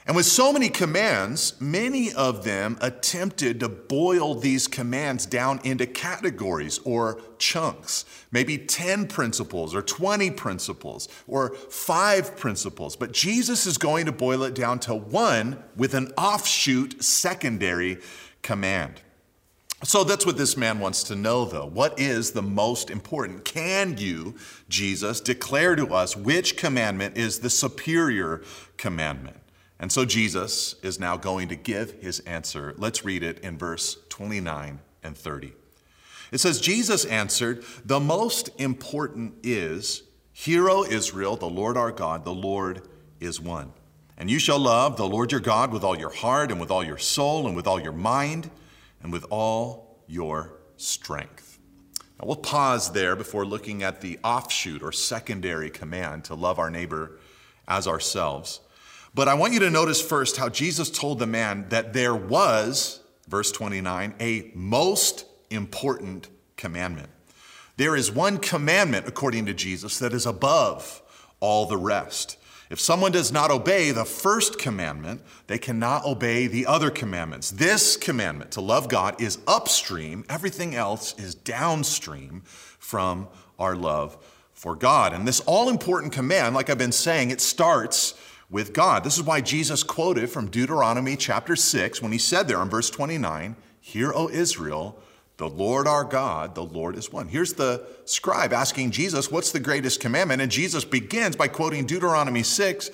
And 0.06 0.14
with 0.14 0.26
so 0.26 0.52
many 0.52 0.68
commands, 0.68 1.60
many 1.60 2.12
of 2.12 2.44
them 2.44 2.78
attempted 2.80 3.58
to 3.58 3.68
boil 3.68 4.36
these 4.36 4.68
commands 4.68 5.26
down 5.26 5.60
into 5.64 5.84
categories 5.84 6.78
or 6.84 7.20
chunks, 7.38 8.04
maybe 8.30 8.56
10 8.56 9.08
principles 9.08 9.74
or 9.74 9.82
20 9.82 10.30
principles 10.30 11.08
or 11.26 11.54
five 11.56 12.36
principles. 12.36 12.94
But 12.94 13.12
Jesus 13.12 13.66
is 13.66 13.78
going 13.78 14.06
to 14.06 14.12
boil 14.12 14.44
it 14.44 14.54
down 14.54 14.78
to 14.80 14.94
one 14.94 15.60
with 15.74 15.92
an 15.94 16.12
offshoot 16.16 17.02
secondary 17.02 17.98
command. 18.42 19.00
So 19.83 20.04
that's 20.04 20.25
what 20.25 20.38
this 20.38 20.56
man 20.56 20.78
wants 20.78 21.02
to 21.04 21.14
know, 21.14 21.45
though. 21.45 21.66
What 21.66 21.99
is 22.00 22.33
the 22.33 22.42
most 22.42 22.90
important? 22.90 23.45
Can 23.45 23.99
you, 23.99 24.35
Jesus, 24.68 25.21
declare 25.21 25.76
to 25.76 25.92
us 25.95 26.16
which 26.16 26.56
commandment 26.56 27.16
is 27.16 27.40
the 27.40 27.50
superior 27.50 28.42
commandment? 28.78 29.37
And 29.78 29.92
so 29.92 30.06
Jesus 30.06 30.76
is 30.83 30.99
now 30.99 31.18
going 31.18 31.49
to 31.49 31.56
give 31.56 32.00
his 32.00 32.21
answer. 32.21 32.75
Let's 32.78 33.04
read 33.04 33.23
it 33.23 33.40
in 33.40 33.59
verse 33.59 33.99
29 34.09 34.80
and 35.02 35.16
30. 35.16 35.52
It 36.33 36.38
says, 36.38 36.61
Jesus 36.61 37.04
answered, 37.04 37.62
The 37.85 38.00
most 38.00 38.49
important 38.59 39.35
is, 39.42 40.02
Hear, 40.33 40.68
O 40.68 40.85
Israel, 40.85 41.37
the 41.37 41.49
Lord 41.49 41.76
our 41.76 41.92
God, 41.92 42.25
the 42.25 42.35
Lord 42.35 42.83
is 43.21 43.40
one. 43.40 43.73
And 44.18 44.30
you 44.30 44.38
shall 44.38 44.59
love 44.59 44.97
the 44.97 45.06
Lord 45.06 45.33
your 45.33 45.40
God 45.40 45.73
with 45.73 45.85
all 45.85 45.99
your 45.99 46.11
heart, 46.11 46.50
and 46.50 46.61
with 46.61 46.71
all 46.71 46.85
your 46.85 46.99
soul, 46.99 47.47
and 47.47 47.54
with 47.54 47.66
all 47.66 47.80
your 47.80 47.92
mind, 47.92 48.50
and 49.06 49.12
with 49.12 49.25
all 49.30 50.02
your 50.08 50.58
strength. 50.76 51.60
Now 52.18 52.26
we'll 52.26 52.34
pause 52.34 52.90
there 52.90 53.14
before 53.14 53.46
looking 53.46 53.84
at 53.84 54.00
the 54.00 54.18
offshoot 54.25 54.82
or 54.82 54.90
secondary 54.90 55.70
command 55.70 56.25
to 56.25 56.34
love 56.34 56.58
our 56.58 56.72
neighbor 56.72 57.20
as 57.68 57.86
ourselves. 57.86 58.58
But 59.14 59.28
I 59.28 59.34
want 59.34 59.52
you 59.52 59.60
to 59.60 59.70
notice 59.70 60.02
first 60.02 60.38
how 60.38 60.48
Jesus 60.48 60.90
told 60.90 61.20
the 61.20 61.26
man 61.28 61.68
that 61.68 61.92
there 61.92 62.16
was, 62.16 62.98
verse 63.28 63.52
29, 63.52 64.14
a 64.18 64.50
most 64.56 65.25
important 65.50 66.26
commandment. 66.56 67.10
There 67.76 67.94
is 67.94 68.10
one 68.10 68.38
commandment, 68.38 69.06
according 69.06 69.46
to 69.46 69.54
Jesus, 69.54 70.00
that 70.00 70.12
is 70.12 70.26
above 70.26 71.00
all 71.38 71.66
the 71.66 71.76
rest. 71.76 72.38
If 72.68 72.80
someone 72.80 73.12
does 73.12 73.30
not 73.30 73.50
obey 73.50 73.92
the 73.92 74.04
first 74.04 74.58
commandment, 74.58 75.23
they 75.46 75.58
cannot 75.58 76.04
obey 76.04 76.49
the 76.49 76.66
other 76.66 76.90
commandments. 76.90 77.50
This 77.52 77.96
commandment, 77.96 78.50
to 78.52 78.61
love 78.61 78.88
God, 78.88 79.20
is 79.20 79.38
upstream, 79.46 80.25
everything 80.28 80.75
else 80.75 81.16
is 81.18 81.35
downstream 81.35 82.42
from 82.78 83.28
our 83.58 83.76
love 83.76 84.18
for 84.52 84.75
God. 84.75 85.12
And 85.12 85.28
this 85.28 85.40
all 85.40 85.68
important 85.68 86.12
command, 86.12 86.54
like 86.54 86.68
I've 86.68 86.78
been 86.78 86.90
saying, 86.90 87.30
it 87.30 87.40
starts 87.40 88.14
with 88.50 88.73
God. 88.73 89.04
This 89.04 89.16
is 89.16 89.23
why 89.23 89.40
Jesus 89.40 89.82
quoted 89.82 90.30
from 90.30 90.50
Deuteronomy 90.50 91.16
chapter 91.16 91.54
6 91.54 92.02
when 92.02 92.12
he 92.12 92.18
said 92.18 92.49
there 92.49 92.62
in 92.62 92.68
verse 92.68 92.90
29 92.90 93.56
Hear, 93.80 94.12
O 94.12 94.28
Israel, 94.28 94.99
the 95.37 95.49
Lord 95.49 95.87
our 95.87 96.05
God, 96.05 96.55
the 96.55 96.64
Lord 96.64 96.97
is 96.97 97.12
one. 97.12 97.28
Here's 97.28 97.52
the 97.52 97.87
scribe 98.05 98.52
asking 98.52 98.90
Jesus, 98.90 99.31
What's 99.31 99.52
the 99.52 99.61
greatest 99.61 100.00
commandment? 100.00 100.40
And 100.40 100.50
Jesus 100.50 100.85
begins 100.85 101.37
by 101.37 101.49
quoting 101.49 101.87
Deuteronomy 101.87 102.43
6. 102.43 102.90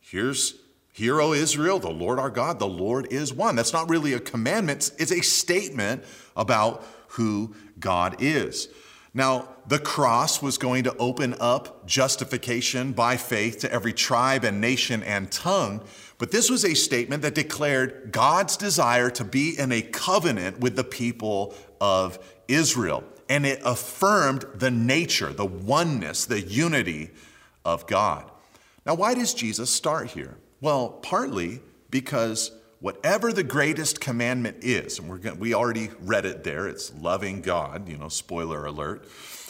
Here's 0.00 0.54
Hear, 0.94 1.22
O 1.22 1.32
Israel, 1.32 1.78
the 1.78 1.90
Lord 1.90 2.18
our 2.18 2.28
God, 2.28 2.58
the 2.58 2.68
Lord 2.68 3.10
is 3.10 3.32
one. 3.32 3.56
That's 3.56 3.72
not 3.72 3.88
really 3.88 4.12
a 4.12 4.20
commandment, 4.20 4.90
it's 4.98 5.10
a 5.10 5.22
statement 5.22 6.04
about 6.36 6.84
who 7.08 7.54
God 7.78 8.16
is. 8.20 8.68
Now, 9.14 9.48
the 9.66 9.78
cross 9.78 10.42
was 10.42 10.58
going 10.58 10.84
to 10.84 10.96
open 10.96 11.34
up 11.40 11.86
justification 11.86 12.92
by 12.92 13.16
faith 13.16 13.60
to 13.60 13.72
every 13.72 13.92
tribe 13.92 14.44
and 14.44 14.60
nation 14.60 15.02
and 15.02 15.30
tongue, 15.30 15.82
but 16.22 16.30
this 16.30 16.48
was 16.48 16.64
a 16.64 16.74
statement 16.74 17.22
that 17.22 17.34
declared 17.34 18.12
God's 18.12 18.56
desire 18.56 19.10
to 19.10 19.24
be 19.24 19.58
in 19.58 19.72
a 19.72 19.82
covenant 19.82 20.60
with 20.60 20.76
the 20.76 20.84
people 20.84 21.52
of 21.80 22.16
Israel. 22.46 23.02
And 23.28 23.44
it 23.44 23.60
affirmed 23.64 24.44
the 24.54 24.70
nature, 24.70 25.32
the 25.32 25.44
oneness, 25.44 26.24
the 26.26 26.40
unity 26.40 27.10
of 27.64 27.88
God. 27.88 28.30
Now, 28.86 28.94
why 28.94 29.14
does 29.14 29.34
Jesus 29.34 29.68
start 29.68 30.10
here? 30.10 30.36
Well, 30.60 30.90
partly 30.90 31.58
because 31.90 32.52
whatever 32.78 33.32
the 33.32 33.42
greatest 33.42 34.00
commandment 34.00 34.58
is, 34.60 35.00
and 35.00 35.08
we're 35.08 35.18
going, 35.18 35.40
we 35.40 35.54
already 35.54 35.90
read 35.98 36.24
it 36.24 36.44
there, 36.44 36.68
it's 36.68 36.94
loving 36.94 37.40
God, 37.40 37.88
you 37.88 37.98
know, 37.98 38.08
spoiler 38.08 38.64
alert. 38.64 39.08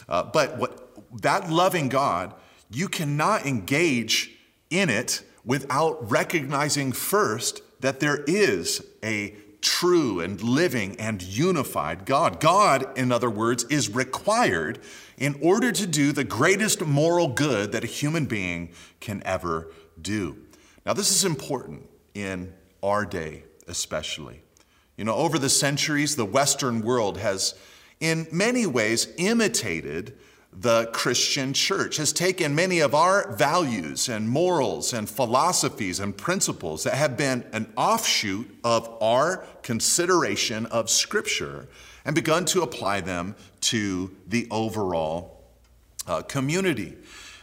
Uh, 0.09 0.23
but 0.23 0.57
what, 0.57 1.21
that 1.21 1.51
loving 1.51 1.91
God, 1.91 2.33
you 2.71 2.89
cannot 2.89 3.45
engage 3.45 4.31
in 4.71 4.89
it 4.89 5.23
without 5.45 6.11
recognizing 6.11 6.93
first 6.93 7.63
that 7.81 8.01
there 8.01 8.25
is 8.27 8.85
a 9.03 9.35
true 9.61 10.21
and 10.21 10.43
living 10.43 10.97
and 10.99 11.23
unified 11.23 12.05
God. 12.05 12.41
God, 12.41 12.87
in 12.99 13.13
other 13.13 13.31
words, 13.31 13.65
is 13.65 13.89
required 13.89 14.81
in 15.17 15.39
order 15.41 15.71
to 15.73 15.87
do 15.87 16.13
the 16.13 16.25
greatest 16.25 16.85
moral 16.85 17.29
good 17.29 17.73
that 17.73 17.85
a 17.85 17.87
human 17.89 18.27
being 18.27 18.71
can 19.01 19.23
ever 19.25 19.69
do. 20.01 20.37
Now, 20.85 20.93
this 20.93 21.11
is 21.11 21.25
important 21.25 21.89
in 22.15 22.53
our 22.83 23.07
day, 23.07 23.45
especially. 23.69 24.43
You 24.97 25.05
know, 25.05 25.15
over 25.15 25.39
the 25.39 25.49
centuries, 25.49 26.17
the 26.17 26.25
Western 26.25 26.83
world 26.83 27.19
has, 27.19 27.55
in 28.01 28.27
many 28.33 28.67
ways, 28.67 29.09
imitated 29.17 30.19
the 30.53 30.87
Christian 30.93 31.53
church, 31.53 31.97
has 31.97 32.13
taken 32.13 32.55
many 32.55 32.81
of 32.81 32.95
our 32.95 33.33
values 33.33 34.09
and 34.09 34.29
morals 34.29 34.93
and 34.93 35.09
philosophies 35.09 35.99
and 35.99 36.17
principles 36.17 36.85
that 36.85 36.95
have 36.95 37.17
been 37.17 37.45
an 37.53 37.73
offshoot 37.77 38.49
of 38.63 38.89
our 39.01 39.47
consideration 39.63 40.67
of 40.67 40.91
Scripture 40.91 41.69
and 42.05 42.15
begun 42.15 42.45
to 42.45 42.63
apply 42.63 43.01
them 43.01 43.35
to 43.61 44.15
the 44.29 44.47
overall 44.51 45.43
uh, 46.07 46.23
community. 46.23 46.97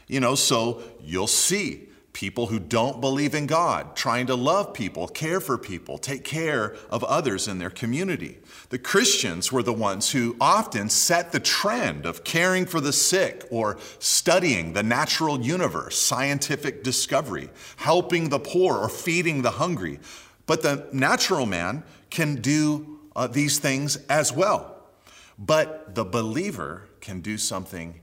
You 0.07 0.19
know, 0.19 0.35
so 0.35 0.83
you'll 1.01 1.27
see 1.27 1.88
people 2.19 2.47
who 2.47 2.59
don't 2.59 2.99
believe 2.99 3.33
in 3.33 3.47
God, 3.47 3.95
trying 3.95 4.27
to 4.27 4.35
love 4.35 4.73
people, 4.73 5.07
care 5.07 5.39
for 5.39 5.57
people, 5.57 5.97
take 5.97 6.25
care 6.25 6.75
of 6.89 7.01
others 7.05 7.47
in 7.47 7.59
their 7.59 7.69
community. 7.69 8.39
The 8.71 8.77
Christians 8.77 9.53
were 9.53 9.63
the 9.63 9.71
ones 9.71 10.11
who 10.11 10.35
often 10.41 10.89
set 10.89 11.31
the 11.31 11.39
trend 11.39 12.05
of 12.05 12.25
caring 12.25 12.65
for 12.65 12.81
the 12.81 12.91
sick 12.91 13.45
or 13.49 13.77
studying 13.99 14.73
the 14.73 14.83
natural 14.83 15.39
universe, 15.39 15.97
scientific 15.97 16.83
discovery, 16.83 17.49
helping 17.77 18.27
the 18.27 18.39
poor 18.39 18.75
or 18.75 18.89
feeding 18.89 19.41
the 19.41 19.51
hungry. 19.51 19.97
But 20.45 20.61
the 20.61 20.89
natural 20.91 21.45
man 21.45 21.83
can 22.09 22.41
do 22.41 22.99
uh, 23.15 23.27
these 23.27 23.59
things 23.59 23.95
as 24.09 24.33
well. 24.33 24.89
But 25.38 25.95
the 25.95 26.03
believer 26.03 26.89
can 26.99 27.21
do 27.21 27.38
something 27.38 28.01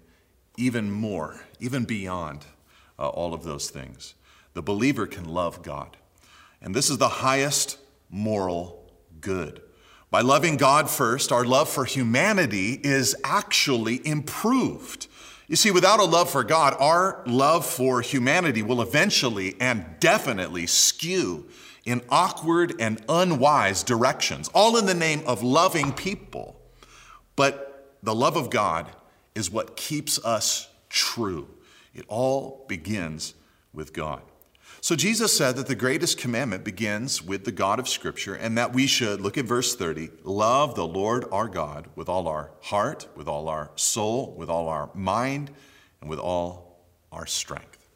even 0.56 0.90
more, 0.90 1.42
even 1.60 1.84
beyond 1.84 2.46
uh, 2.98 3.08
all 3.08 3.34
of 3.34 3.44
those 3.44 3.70
things. 3.70 4.14
The 4.54 4.62
believer 4.62 5.06
can 5.06 5.24
love 5.24 5.62
God. 5.62 5.96
And 6.62 6.74
this 6.74 6.90
is 6.90 6.98
the 6.98 7.08
highest 7.08 7.78
moral 8.10 8.90
good. 9.20 9.60
By 10.10 10.20
loving 10.20 10.56
God 10.56 10.88
first, 10.88 11.32
our 11.32 11.44
love 11.44 11.68
for 11.68 11.84
humanity 11.84 12.80
is 12.82 13.14
actually 13.24 14.06
improved. 14.06 15.08
You 15.48 15.56
see, 15.56 15.70
without 15.70 16.00
a 16.00 16.04
love 16.04 16.30
for 16.30 16.42
God, 16.42 16.74
our 16.80 17.22
love 17.26 17.66
for 17.66 18.00
humanity 18.00 18.62
will 18.62 18.82
eventually 18.82 19.54
and 19.60 19.84
definitely 20.00 20.66
skew 20.66 21.48
in 21.84 22.02
awkward 22.08 22.74
and 22.80 23.00
unwise 23.08 23.82
directions, 23.82 24.48
all 24.54 24.76
in 24.76 24.86
the 24.86 24.94
name 24.94 25.22
of 25.26 25.42
loving 25.42 25.92
people. 25.92 26.60
But 27.36 27.96
the 28.02 28.14
love 28.14 28.36
of 28.36 28.50
God 28.50 28.90
is 29.34 29.50
what 29.50 29.76
keeps 29.76 30.24
us 30.24 30.68
true. 30.88 31.48
It 31.96 32.04
all 32.08 32.66
begins 32.68 33.34
with 33.72 33.94
God. 33.94 34.20
So 34.82 34.94
Jesus 34.94 35.34
said 35.36 35.56
that 35.56 35.66
the 35.66 35.74
greatest 35.74 36.18
commandment 36.18 36.62
begins 36.62 37.22
with 37.22 37.44
the 37.44 37.52
God 37.52 37.78
of 37.78 37.88
Scripture 37.88 38.34
and 38.34 38.58
that 38.58 38.74
we 38.74 38.86
should, 38.86 39.22
look 39.22 39.38
at 39.38 39.46
verse 39.46 39.74
30, 39.74 40.10
love 40.22 40.74
the 40.74 40.86
Lord 40.86 41.24
our 41.32 41.48
God 41.48 41.88
with 41.96 42.10
all 42.10 42.28
our 42.28 42.50
heart, 42.60 43.08
with 43.16 43.26
all 43.26 43.48
our 43.48 43.70
soul, 43.76 44.34
with 44.36 44.50
all 44.50 44.68
our 44.68 44.90
mind, 44.92 45.50
and 46.02 46.10
with 46.10 46.18
all 46.18 46.84
our 47.10 47.26
strength. 47.26 47.88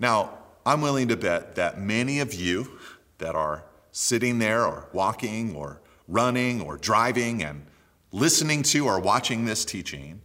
Now, 0.00 0.38
I'm 0.64 0.80
willing 0.80 1.08
to 1.08 1.16
bet 1.16 1.54
that 1.56 1.78
many 1.78 2.20
of 2.20 2.32
you 2.32 2.78
that 3.18 3.34
are 3.34 3.64
sitting 3.92 4.38
there 4.38 4.64
or 4.64 4.88
walking 4.94 5.54
or 5.54 5.82
running 6.08 6.62
or 6.62 6.78
driving 6.78 7.42
and 7.42 7.66
listening 8.10 8.62
to 8.62 8.86
or 8.86 8.98
watching 8.98 9.44
this 9.44 9.66
teaching, 9.66 10.22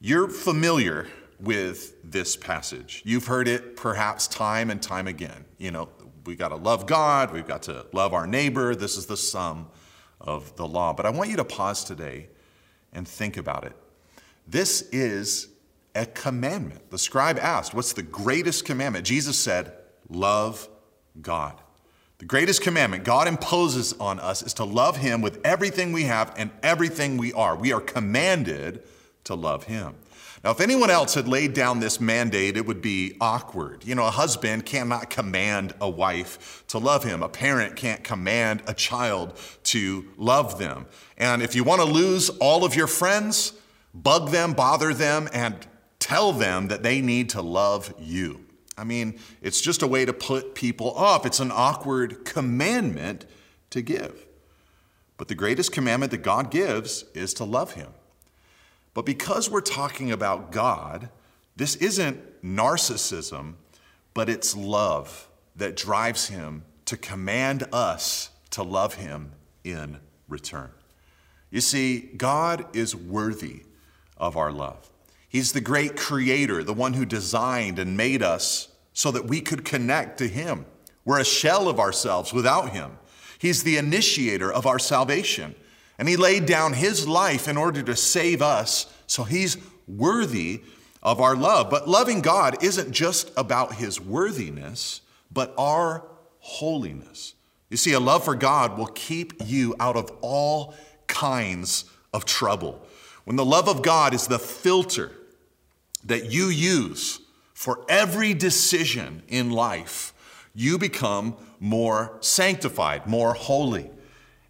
you're 0.00 0.28
familiar 0.28 1.06
with 1.40 1.96
this 2.02 2.36
passage. 2.36 3.02
You've 3.04 3.26
heard 3.26 3.48
it 3.48 3.76
perhaps 3.76 4.26
time 4.26 4.70
and 4.70 4.80
time 4.80 5.06
again. 5.06 5.44
You 5.58 5.70
know, 5.70 5.88
we 6.24 6.36
got 6.36 6.48
to 6.48 6.56
love 6.56 6.86
God, 6.86 7.32
we've 7.32 7.46
got 7.46 7.62
to 7.64 7.86
love 7.92 8.14
our 8.14 8.26
neighbor. 8.26 8.74
This 8.74 8.96
is 8.96 9.06
the 9.06 9.16
sum 9.16 9.68
of 10.20 10.56
the 10.56 10.66
law. 10.66 10.92
But 10.92 11.06
I 11.06 11.10
want 11.10 11.30
you 11.30 11.36
to 11.36 11.44
pause 11.44 11.84
today 11.84 12.28
and 12.92 13.06
think 13.06 13.36
about 13.36 13.64
it. 13.64 13.76
This 14.46 14.82
is 14.92 15.48
a 15.94 16.06
commandment. 16.06 16.90
The 16.90 16.98
scribe 16.98 17.38
asked, 17.38 17.74
What's 17.74 17.92
the 17.92 18.02
greatest 18.02 18.64
commandment? 18.64 19.06
Jesus 19.06 19.38
said, 19.38 19.72
Love 20.08 20.68
God. 21.20 21.60
The 22.18 22.24
greatest 22.24 22.62
commandment 22.62 23.04
God 23.04 23.26
imposes 23.28 23.92
on 23.94 24.20
us 24.20 24.42
is 24.42 24.54
to 24.54 24.64
love 24.64 24.96
Him 24.96 25.20
with 25.20 25.40
everything 25.44 25.92
we 25.92 26.04
have 26.04 26.32
and 26.36 26.50
everything 26.62 27.16
we 27.16 27.32
are. 27.32 27.56
We 27.56 27.72
are 27.72 27.80
commanded 27.80 28.82
to 29.24 29.34
love 29.34 29.64
Him. 29.64 29.94
Now, 30.44 30.50
if 30.50 30.60
anyone 30.60 30.90
else 30.90 31.14
had 31.14 31.26
laid 31.26 31.54
down 31.54 31.80
this 31.80 32.02
mandate, 32.02 32.58
it 32.58 32.66
would 32.66 32.82
be 32.82 33.16
awkward. 33.18 33.82
You 33.82 33.94
know, 33.94 34.06
a 34.06 34.10
husband 34.10 34.66
cannot 34.66 35.08
command 35.08 35.72
a 35.80 35.88
wife 35.88 36.64
to 36.68 36.76
love 36.76 37.02
him, 37.02 37.22
a 37.22 37.30
parent 37.30 37.76
can't 37.76 38.04
command 38.04 38.62
a 38.66 38.74
child 38.74 39.38
to 39.64 40.04
love 40.18 40.58
them. 40.58 40.84
And 41.16 41.42
if 41.42 41.54
you 41.54 41.64
want 41.64 41.80
to 41.80 41.86
lose 41.86 42.28
all 42.28 42.62
of 42.62 42.74
your 42.74 42.86
friends, 42.86 43.54
bug 43.94 44.32
them, 44.32 44.52
bother 44.52 44.92
them, 44.92 45.30
and 45.32 45.66
tell 45.98 46.30
them 46.34 46.68
that 46.68 46.82
they 46.82 47.00
need 47.00 47.30
to 47.30 47.40
love 47.40 47.94
you. 47.98 48.44
I 48.76 48.84
mean, 48.84 49.18
it's 49.40 49.62
just 49.62 49.80
a 49.80 49.86
way 49.86 50.04
to 50.04 50.12
put 50.12 50.54
people 50.54 50.90
off. 50.90 51.24
It's 51.24 51.40
an 51.40 51.52
awkward 51.54 52.26
commandment 52.26 53.24
to 53.70 53.80
give. 53.80 54.26
But 55.16 55.28
the 55.28 55.34
greatest 55.34 55.72
commandment 55.72 56.10
that 56.10 56.18
God 56.18 56.50
gives 56.50 57.04
is 57.14 57.32
to 57.34 57.44
love 57.44 57.72
Him. 57.72 57.94
But 58.94 59.04
because 59.04 59.50
we're 59.50 59.60
talking 59.60 60.12
about 60.12 60.52
God, 60.52 61.10
this 61.56 61.76
isn't 61.76 62.42
narcissism, 62.42 63.54
but 64.14 64.28
it's 64.28 64.56
love 64.56 65.28
that 65.56 65.76
drives 65.76 66.28
Him 66.28 66.64
to 66.86 66.96
command 66.96 67.64
us 67.72 68.30
to 68.50 68.62
love 68.62 68.94
Him 68.94 69.32
in 69.64 69.98
return. 70.28 70.70
You 71.50 71.60
see, 71.60 72.00
God 72.16 72.66
is 72.74 72.94
worthy 72.94 73.62
of 74.16 74.36
our 74.36 74.52
love. 74.52 74.90
He's 75.28 75.52
the 75.52 75.60
great 75.60 75.96
creator, 75.96 76.62
the 76.62 76.72
one 76.72 76.92
who 76.92 77.04
designed 77.04 77.78
and 77.80 77.96
made 77.96 78.22
us 78.22 78.68
so 78.92 79.10
that 79.10 79.26
we 79.26 79.40
could 79.40 79.64
connect 79.64 80.18
to 80.18 80.28
Him. 80.28 80.66
We're 81.04 81.20
a 81.20 81.24
shell 81.24 81.68
of 81.68 81.80
ourselves 81.80 82.32
without 82.32 82.70
Him. 82.70 82.98
He's 83.38 83.64
the 83.64 83.76
initiator 83.76 84.52
of 84.52 84.66
our 84.66 84.78
salvation. 84.78 85.56
And 85.98 86.08
He 86.08 86.16
laid 86.16 86.46
down 86.46 86.72
His 86.72 87.06
life 87.06 87.48
in 87.48 87.56
order 87.56 87.82
to 87.82 87.96
save 87.96 88.42
us, 88.42 88.92
so 89.06 89.24
He's 89.24 89.56
worthy 89.86 90.62
of 91.02 91.20
our 91.20 91.36
love. 91.36 91.70
But 91.70 91.88
loving 91.88 92.20
God 92.20 92.62
isn't 92.62 92.92
just 92.92 93.30
about 93.36 93.74
His 93.74 94.00
worthiness, 94.00 95.02
but 95.30 95.54
our 95.58 96.04
holiness. 96.38 97.34
You 97.70 97.76
see, 97.76 97.92
a 97.92 98.00
love 98.00 98.24
for 98.24 98.34
God 98.34 98.78
will 98.78 98.86
keep 98.86 99.32
you 99.44 99.74
out 99.80 99.96
of 99.96 100.10
all 100.20 100.74
kinds 101.06 101.84
of 102.12 102.24
trouble. 102.24 102.86
When 103.24 103.36
the 103.36 103.44
love 103.44 103.68
of 103.68 103.82
God 103.82 104.14
is 104.14 104.26
the 104.26 104.38
filter 104.38 105.10
that 106.04 106.30
you 106.30 106.46
use 106.46 107.20
for 107.54 107.84
every 107.88 108.34
decision 108.34 109.22
in 109.28 109.50
life, 109.50 110.12
you 110.54 110.78
become 110.78 111.36
more 111.58 112.16
sanctified, 112.20 113.06
more 113.06 113.34
holy. 113.34 113.90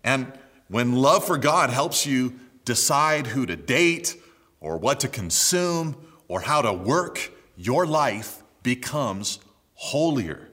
And 0.03 0.33
when 0.75 0.93
love 0.93 1.25
for 1.25 1.39
God 1.39 1.71
helps 1.71 2.05
you 2.05 2.35
decide 2.65 3.29
who 3.29 3.47
to 3.47 3.55
date 3.55 4.17
or 4.59 4.77
what 4.77 4.99
to 4.99 5.09
consume 5.09 5.95
or 6.27 6.41
how 6.41 6.63
to 6.63 6.73
work, 6.73 7.31
your 7.57 7.87
life 7.87 8.43
becomes 8.65 9.39
holier. 9.75 10.49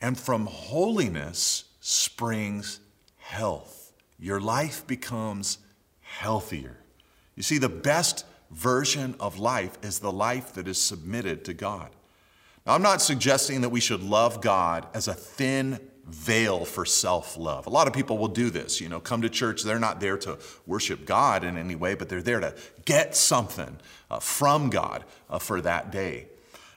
And 0.00 0.18
from 0.18 0.46
holiness 0.46 1.64
springs 1.80 2.80
health. 3.18 3.92
Your 4.18 4.40
life 4.40 4.86
becomes 4.86 5.58
healthier. 6.00 6.78
You 7.36 7.42
see, 7.42 7.58
the 7.58 7.68
best 7.68 8.24
version 8.50 9.14
of 9.20 9.38
life 9.38 9.76
is 9.82 9.98
the 9.98 10.10
life 10.10 10.54
that 10.54 10.66
is 10.66 10.80
submitted 10.80 11.44
to 11.44 11.52
God. 11.52 11.90
Now, 12.66 12.72
I'm 12.72 12.80
not 12.80 13.02
suggesting 13.02 13.60
that 13.60 13.68
we 13.68 13.80
should 13.80 14.02
love 14.02 14.40
God 14.40 14.86
as 14.94 15.06
a 15.06 15.12
thin 15.12 15.80
veil 16.06 16.64
for 16.64 16.84
self 16.84 17.36
love. 17.36 17.66
A 17.66 17.70
lot 17.70 17.86
of 17.86 17.92
people 17.92 18.18
will 18.18 18.28
do 18.28 18.50
this, 18.50 18.80
you 18.80 18.88
know, 18.88 19.00
come 19.00 19.22
to 19.22 19.28
church, 19.28 19.62
they're 19.62 19.78
not 19.78 20.00
there 20.00 20.16
to 20.18 20.38
worship 20.66 21.06
God 21.06 21.44
in 21.44 21.56
any 21.56 21.74
way, 21.74 21.94
but 21.94 22.08
they're 22.08 22.22
there 22.22 22.40
to 22.40 22.54
get 22.84 23.16
something 23.16 23.78
uh, 24.10 24.18
from 24.18 24.70
God 24.70 25.04
uh, 25.30 25.38
for 25.38 25.60
that 25.60 25.90
day. 25.90 26.28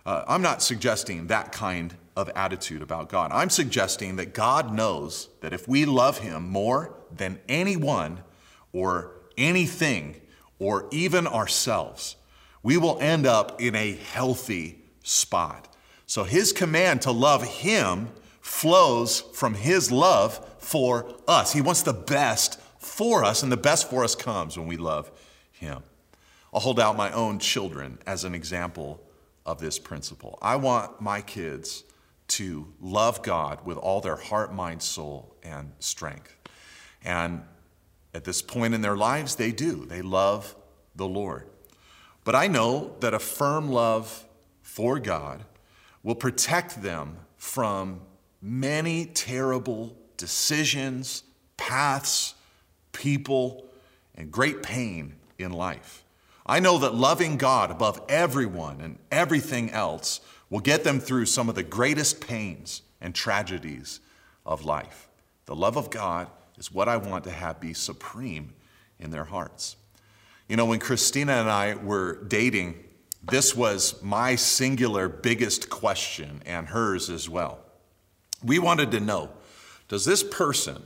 Uh, 0.06 0.24
I'm 0.28 0.42
not 0.42 0.62
suggesting 0.62 1.28
that 1.28 1.52
kind 1.52 1.94
of 2.16 2.30
attitude 2.30 2.82
about 2.82 3.10
God. 3.10 3.32
I'm 3.34 3.50
suggesting 3.50 4.16
that 4.16 4.34
God 4.34 4.74
knows 4.74 5.30
that 5.42 5.54
if 5.54 5.68
we 5.68 5.86
love 5.86 6.20
Him 6.20 6.48
more 6.48 6.94
than 7.16 7.40
anyone 7.48 8.24
or 8.72 9.12
anything, 9.38 10.20
or 10.60 10.88
even 10.92 11.28
ourselves, 11.28 12.16
we 12.64 12.78
will 12.78 12.98
end 13.00 13.26
up 13.26 13.62
in 13.62 13.76
a 13.76 13.94
healthy 13.94 14.80
spot. 15.04 15.74
So 16.06 16.24
his 16.24 16.52
command 16.52 17.02
to 17.04 17.12
love 17.12 17.44
him 17.44 18.10
flows 18.48 19.20
from 19.34 19.54
his 19.54 19.92
love 19.92 20.40
for 20.58 21.14
us. 21.28 21.52
He 21.52 21.62
wants 21.62 21.82
the 21.82 21.94
best 21.94 22.60
for 22.80 23.24
us, 23.24 23.44
and 23.44 23.52
the 23.52 23.58
best 23.58 23.90
for 23.90 24.04
us 24.04 24.16
comes 24.16 24.58
when 24.58 24.68
we 24.68 24.78
love 24.78 25.12
him. 25.52 25.84
I'll 26.54 26.62
hold 26.62 26.80
out 26.80 26.96
my 26.96 27.12
own 27.12 27.40
children 27.40 28.00
as 28.08 28.24
an 28.24 28.34
example 28.34 29.02
of 29.46 29.60
this 29.60 29.78
principle. 29.78 30.40
I 30.42 30.56
want 30.56 31.02
my 31.02 31.22
kids 31.22 31.84
to 32.30 32.74
love 32.80 33.22
God 33.22 33.66
with 33.66 33.78
all 33.78 34.00
their 34.00 34.16
heart, 34.16 34.54
mind, 34.54 34.82
soul, 34.82 35.36
and 35.44 35.74
strength. 35.80 36.36
And 37.04 37.44
at 38.14 38.24
this 38.24 38.42
point 38.42 38.74
in 38.74 38.82
their 38.82 38.98
lives, 38.98 39.36
they 39.36 39.52
do. 39.52 39.86
They 39.86 40.02
love 40.02 40.56
the 40.96 41.08
Lord. 41.08 41.48
But 42.24 42.36
I 42.36 42.48
know 42.48 42.96
that 43.02 43.14
a 43.14 43.20
firm 43.20 43.70
love 43.70 44.26
for 44.62 45.00
God 45.00 45.44
will 46.02 46.16
protect 46.16 46.82
them 46.82 47.18
from 47.36 48.02
many 48.42 49.06
terrible 49.06 49.96
decisions, 50.18 51.24
paths, 51.58 52.34
people, 52.92 53.66
and 54.16 54.32
great 54.32 54.64
pain 54.64 55.16
in 55.38 55.52
life. 55.52 56.04
I 56.46 56.60
know 56.60 56.78
that 56.80 56.96
loving 56.96 57.38
God 57.38 57.72
above 57.72 58.02
everyone 58.08 58.82
and 58.82 58.98
everything 59.12 59.70
else 59.72 60.22
will 60.50 60.60
get 60.60 60.84
them 60.84 61.00
through 61.00 61.26
some 61.26 61.50
of 61.50 61.56
the 61.56 61.64
greatest 61.64 62.26
pains 62.26 62.82
and 63.02 63.14
tragedies 63.14 64.00
of 64.46 64.64
life. 64.64 65.10
The 65.46 65.56
love 65.56 65.78
of 65.78 65.90
God 65.90 66.28
is 66.58 66.72
what 66.72 66.88
I 66.88 66.98
want 66.98 67.26
to 67.26 67.32
have 67.32 67.60
be 67.60 67.74
supreme 67.74 68.54
in 69.00 69.12
their 69.12 69.26
hearts. 69.26 69.76
You 70.48 70.56
know, 70.56 70.66
when 70.66 70.80
Christina 70.80 71.34
and 71.34 71.50
I 71.50 71.76
were 71.76 72.24
dating, 72.24 72.84
this 73.22 73.54
was 73.54 74.02
my 74.02 74.36
singular 74.36 75.10
biggest 75.10 75.70
question 75.70 76.42
and 76.46 76.68
hers 76.68 77.10
as 77.10 77.28
well. 77.28 77.60
We 78.44 78.60
wanted 78.60 78.92
to 78.92 79.00
know 79.00 79.32
does 79.88 80.06
this 80.06 80.24
person 80.24 80.84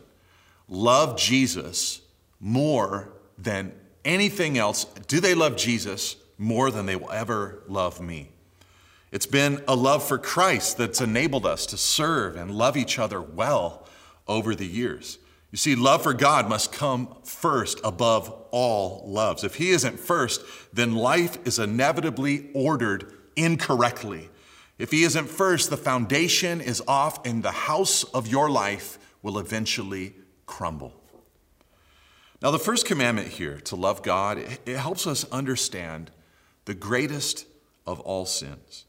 love 0.68 1.18
Jesus 1.18 2.02
more 2.40 3.10
than 3.38 3.74
anything 4.06 4.58
else? 4.58 4.86
Do 5.08 5.20
they 5.20 5.34
love 5.34 5.58
Jesus 5.58 6.16
more 6.38 6.72
than 6.72 6.86
they 6.86 6.96
will 6.96 7.12
ever 7.12 7.64
love 7.68 8.00
me? 8.00 8.30
It's 9.12 9.26
been 9.26 9.62
a 9.68 9.76
love 9.76 10.04
for 10.08 10.18
Christ 10.18 10.78
that's 10.78 11.02
enabled 11.02 11.46
us 11.46 11.66
to 11.68 11.78
serve 11.78 12.36
and 12.38 12.52
love 12.52 12.78
each 12.78 12.98
other 12.98 13.22
well 13.22 13.88
over 14.28 14.56
the 14.56 14.66
years. 14.66 15.18
You 15.52 15.58
see, 15.58 15.76
love 15.76 16.04
for 16.04 16.14
God 16.14 16.48
must 16.48 16.72
come 16.72 17.14
first 17.26 17.82
above 17.84 18.30
all 18.52 19.04
loves. 19.06 19.44
If 19.44 19.56
He 19.56 19.72
isn't 19.72 20.00
first, 20.00 20.42
then 20.72 20.96
life 20.96 21.38
is 21.46 21.60
inevitably 21.60 22.50
ordered 22.54 23.12
incorrectly. 23.36 24.30
If 24.82 24.90
He 24.90 25.04
isn't 25.04 25.30
first, 25.30 25.70
the 25.70 25.78
foundation 25.78 26.60
is 26.60 26.82
off 26.88 27.24
and 27.24 27.44
the 27.44 27.52
house 27.52 28.04
of 28.04 28.28
your 28.28 28.50
life 28.50 28.98
will 29.22 29.38
eventually 29.38 30.16
crumble. 30.48 31.00
Now, 32.42 32.50
the 32.50 32.58
first 32.58 32.88
commandment 32.88 33.28
here, 33.28 33.60
to 33.66 33.76
love 33.76 34.02
God, 34.02 34.40
it 34.40 34.78
helps 34.78 35.06
us 35.06 35.24
understand 35.32 36.10
the 36.66 36.74
greatest 36.74 37.46
of 37.86 38.00
all 38.00 38.26
sins. 38.26 38.86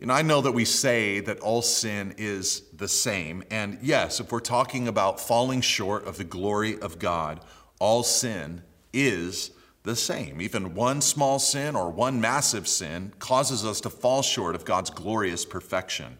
Know, 0.00 0.12
I 0.12 0.22
know 0.22 0.40
that 0.40 0.50
we 0.50 0.64
say 0.64 1.20
that 1.20 1.38
all 1.38 1.62
sin 1.62 2.16
is 2.18 2.62
the 2.76 2.88
same. 2.88 3.44
And 3.48 3.78
yes, 3.80 4.18
if 4.18 4.32
we're 4.32 4.40
talking 4.40 4.88
about 4.88 5.20
falling 5.20 5.60
short 5.60 6.04
of 6.04 6.18
the 6.18 6.24
glory 6.24 6.80
of 6.80 6.98
God, 6.98 7.38
all 7.78 8.02
sin 8.02 8.62
is 8.92 9.52
the 9.82 9.96
same. 9.96 10.40
Even 10.40 10.74
one 10.74 11.00
small 11.00 11.38
sin 11.38 11.76
or 11.76 11.90
one 11.90 12.20
massive 12.20 12.68
sin 12.68 13.12
causes 13.18 13.64
us 13.64 13.80
to 13.82 13.90
fall 13.90 14.22
short 14.22 14.54
of 14.54 14.64
God's 14.64 14.90
glorious 14.90 15.44
perfection. 15.44 16.18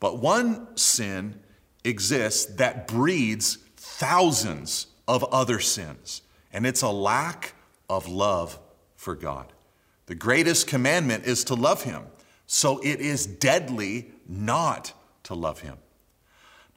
But 0.00 0.18
one 0.18 0.76
sin 0.76 1.40
exists 1.84 2.46
that 2.56 2.88
breeds 2.88 3.58
thousands 3.76 4.86
of 5.06 5.24
other 5.24 5.60
sins, 5.60 6.22
and 6.52 6.66
it's 6.66 6.82
a 6.82 6.88
lack 6.88 7.54
of 7.88 8.08
love 8.08 8.58
for 8.96 9.14
God. 9.14 9.52
The 10.06 10.14
greatest 10.14 10.66
commandment 10.66 11.24
is 11.24 11.44
to 11.44 11.54
love 11.54 11.84
him. 11.84 12.02
So 12.46 12.80
it 12.80 13.00
is 13.00 13.26
deadly 13.26 14.10
not 14.26 14.92
to 15.24 15.34
love 15.34 15.60
him. 15.60 15.76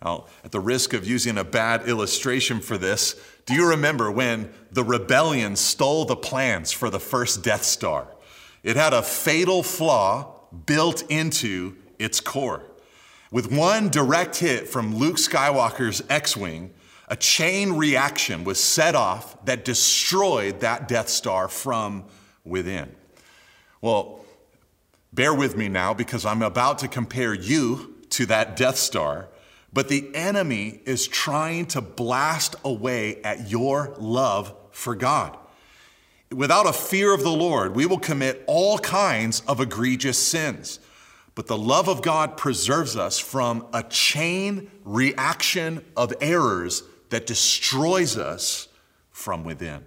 Now, 0.04 0.26
at 0.44 0.52
the 0.52 0.60
risk 0.60 0.94
of 0.94 1.08
using 1.08 1.38
a 1.38 1.44
bad 1.44 1.88
illustration 1.88 2.60
for 2.60 2.78
this, 2.78 3.20
do 3.46 3.54
you 3.54 3.70
remember 3.70 4.10
when 4.10 4.52
the 4.72 4.84
rebellion 4.84 5.56
stole 5.56 6.06
the 6.06 6.16
plans 6.16 6.72
for 6.72 6.90
the 6.90 7.00
first 7.00 7.44
Death 7.44 7.64
Star? 7.64 8.08
It 8.64 8.76
had 8.76 8.94
a 8.94 9.02
fatal 9.02 9.64
flaw 9.64 10.40
built 10.66 11.04
into 11.10 11.76
its 12.00 12.20
core. 12.20 12.64
With 13.32 13.52
one 13.52 13.90
direct 13.90 14.38
hit 14.38 14.70
from 14.70 14.96
Luke 14.96 15.18
Skywalker's 15.18 16.04
X 16.10 16.38
Wing, 16.38 16.74
a 17.08 17.16
chain 17.16 17.74
reaction 17.74 18.44
was 18.44 18.64
set 18.64 18.96
off 18.96 19.44
that 19.46 19.66
destroyed 19.66 20.62
that 20.62 20.88
Death 20.88 21.10
Star 21.10 21.48
from 21.48 22.06
within. 22.46 22.96
Well, 23.82 24.24
bear 25.12 25.34
with 25.34 25.58
me 25.58 25.68
now 25.68 25.94
because 25.94 26.26
I'm 26.26 26.42
about 26.42 26.80
to 26.80 26.88
compare 26.88 27.34
you 27.34 27.98
to 28.12 28.26
that 28.28 28.56
Death 28.56 28.78
Star, 28.78 29.28
but 29.74 29.90
the 29.90 30.14
enemy 30.16 30.82
is 30.86 31.08
trying 31.08 31.66
to 31.68 31.82
blast 31.82 32.56
away 32.64 33.22
at 33.24 33.50
your 33.50 33.96
love 33.98 34.54
for 34.72 34.96
God. 34.96 35.38
Without 36.32 36.68
a 36.68 36.74
fear 36.74 37.14
of 37.14 37.24
the 37.24 37.32
Lord, 37.32 37.76
we 37.76 37.86
will 37.86 38.00
commit 38.00 38.44
all 38.48 38.78
kinds 38.78 39.42
of 39.42 39.60
egregious 39.60 40.18
sins. 40.18 40.80
But 41.36 41.48
the 41.48 41.58
love 41.58 41.90
of 41.90 42.04
God 42.04 42.38
preserves 42.38 42.96
us 42.96 43.18
from 43.18 43.66
a 43.74 43.84
chain 43.84 44.70
reaction 44.84 45.84
of 45.98 46.14
errors 46.22 46.84
that 47.10 47.26
destroys 47.26 48.18
us 48.18 48.68
from 49.12 49.44
within. 49.44 49.86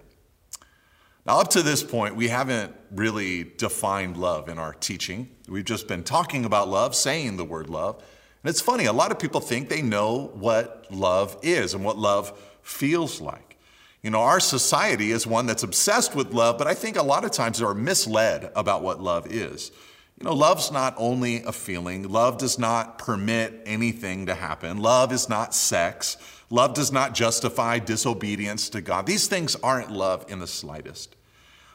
Now, 1.25 1.41
up 1.41 1.51
to 1.51 1.63
this 1.63 1.83
point, 1.83 2.15
we 2.17 2.29
haven't 2.29 2.75
really 2.93 3.45
defined 3.45 4.17
love 4.17 4.49
in 4.49 4.59
our 4.59 4.73
teaching. 4.73 5.29
We've 5.49 5.65
just 5.65 5.89
been 5.89 6.05
talking 6.05 6.45
about 6.45 6.69
love, 6.69 6.95
saying 6.95 7.37
the 7.37 7.45
word 7.45 7.69
love. 7.69 8.03
And 8.43 8.51
it's 8.51 8.61
funny, 8.61 8.85
a 8.87 8.93
lot 8.93 9.11
of 9.11 9.19
people 9.19 9.41
think 9.41 9.69
they 9.69 9.83
know 9.83 10.31
what 10.35 10.87
love 10.91 11.37
is 11.43 11.75
and 11.75 11.85
what 11.85 11.99
love 11.99 12.39
feels 12.63 13.21
like. 13.21 13.57
You 14.03 14.11
know, 14.11 14.21
our 14.21 14.41
society 14.41 15.11
is 15.11 15.27
one 15.27 15.47
that's 15.47 15.63
obsessed 15.63 16.15
with 16.15 16.33
love, 16.33 16.59
but 16.59 16.67
I 16.67 16.75
think 16.75 16.97
a 16.97 17.03
lot 17.03 17.25
of 17.25 17.33
times 17.33 17.59
they're 17.59 17.75
misled 17.75 18.53
about 18.55 18.83
what 18.83 19.01
love 19.01 19.27
is. 19.27 19.73
You 20.19 20.25
know, 20.25 20.33
love's 20.33 20.71
not 20.71 20.95
only 20.97 21.43
a 21.43 21.53
feeling, 21.53 22.09
love 22.09 22.39
does 22.39 22.59
not 22.59 22.99
permit 22.99 23.63
anything 23.67 24.27
to 24.27 24.35
happen, 24.35 24.79
love 24.79 25.13
is 25.13 25.29
not 25.29 25.55
sex. 25.55 26.17
Love 26.51 26.75
does 26.75 26.93
not 26.93 27.15
justify 27.15 27.79
disobedience 27.79 28.69
to 28.71 28.81
God. 28.81 29.07
These 29.07 29.27
things 29.27 29.57
aren't 29.57 29.91
love 29.91 30.25
in 30.29 30.39
the 30.39 30.47
slightest. 30.47 31.17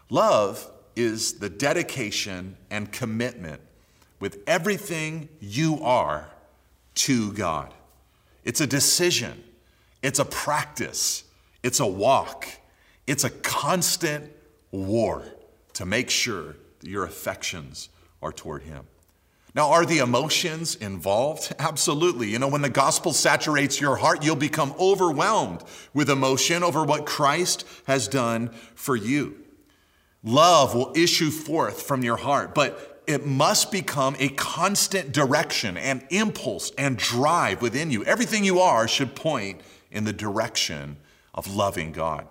Love 0.10 0.69
is 0.95 1.39
the 1.39 1.50
dedication 1.50 2.56
and 2.69 2.91
commitment 2.91 3.62
with 4.19 4.39
everything 4.47 5.28
you 5.39 5.82
are 5.84 6.31
to 7.02 7.34
God. 7.34 7.74
It's 8.44 8.62
a 8.62 8.68
decision, 8.68 9.44
it's 10.04 10.20
a 10.20 10.26
practice, 10.26 11.24
it's 11.64 11.80
a 11.80 11.86
walk, 11.88 12.48
it's 13.08 13.24
a 13.24 13.30
constant 13.32 14.32
war 14.72 15.24
to 15.74 15.86
make 15.86 16.12
sure 16.12 16.56
that 16.80 16.90
your 16.90 17.04
affections 17.04 17.90
are 18.22 18.32
toward 18.32 18.62
Him. 18.64 18.86
Now, 19.56 19.72
are 19.72 19.86
the 19.86 19.98
emotions 19.98 20.76
involved? 20.76 21.54
Absolutely. 21.60 22.30
You 22.30 22.38
know, 22.38 22.48
when 22.48 22.62
the 22.62 22.70
gospel 22.70 23.14
saturates 23.14 23.82
your 23.82 23.96
heart, 23.96 24.24
you'll 24.24 24.36
become 24.36 24.74
overwhelmed 24.80 25.64
with 25.96 26.10
emotion 26.10 26.64
over 26.64 26.84
what 26.84 27.08
Christ 27.08 27.66
has 27.88 28.08
done 28.08 28.50
for 28.76 28.96
you. 28.96 29.38
Love 30.24 30.76
will 30.76 30.94
issue 30.96 31.32
forth 31.32 31.82
from 31.82 32.04
your 32.04 32.18
heart, 32.18 32.54
but 32.54 32.90
it 33.08 33.26
must 33.26 33.72
become 33.72 34.16
a 34.20 34.30
constant 34.30 35.12
direction 35.12 35.78
and 35.78 36.06
impulse 36.10 36.72
and 36.78 36.98
drive 36.98 37.62
within 37.62 37.92
you. 37.92 38.04
Everything 38.06 38.44
you 38.44 38.60
are 38.60 38.88
should 38.88 39.16
point 39.16 39.62
in 39.92 40.04
the 40.04 40.14
direction 40.14 40.98
of 41.34 41.54
loving 41.54 41.92
God. 41.92 42.28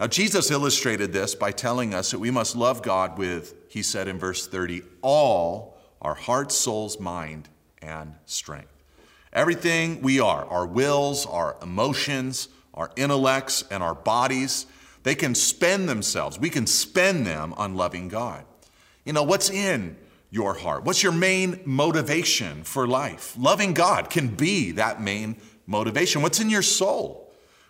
Now, 0.00 0.06
Jesus 0.06 0.50
illustrated 0.50 1.12
this 1.12 1.34
by 1.34 1.52
telling 1.52 1.94
us 1.94 2.10
that 2.10 2.18
we 2.18 2.30
must 2.30 2.56
love 2.56 2.82
God 2.82 3.18
with, 3.18 3.54
he 3.68 3.82
said 3.82 4.08
in 4.08 4.18
verse 4.18 4.46
30, 4.46 4.82
all 5.00 5.78
our 6.00 6.14
heart, 6.14 6.50
souls, 6.50 6.98
mind, 6.98 7.48
and 7.80 8.14
strength. 8.26 8.72
Everything 9.32 10.02
we 10.02 10.18
are, 10.20 10.44
our 10.46 10.66
wills, 10.66 11.24
our 11.26 11.56
emotions, 11.62 12.48
our 12.74 12.90
intellects, 12.96 13.64
and 13.70 13.82
our 13.82 13.94
bodies, 13.94 14.66
they 15.04 15.14
can 15.14 15.34
spend 15.34 15.88
themselves, 15.88 16.38
we 16.38 16.50
can 16.50 16.66
spend 16.66 17.26
them 17.26 17.54
on 17.54 17.74
loving 17.74 18.08
God. 18.08 18.44
You 19.04 19.12
know, 19.12 19.22
what's 19.22 19.50
in 19.50 19.96
your 20.30 20.54
heart? 20.54 20.84
What's 20.84 21.02
your 21.02 21.12
main 21.12 21.60
motivation 21.64 22.62
for 22.64 22.86
life? 22.86 23.34
Loving 23.38 23.74
God 23.74 24.10
can 24.10 24.28
be 24.28 24.72
that 24.72 25.00
main 25.00 25.36
motivation. 25.66 26.22
What's 26.22 26.40
in 26.40 26.50
your 26.50 26.62
soul? 26.62 27.22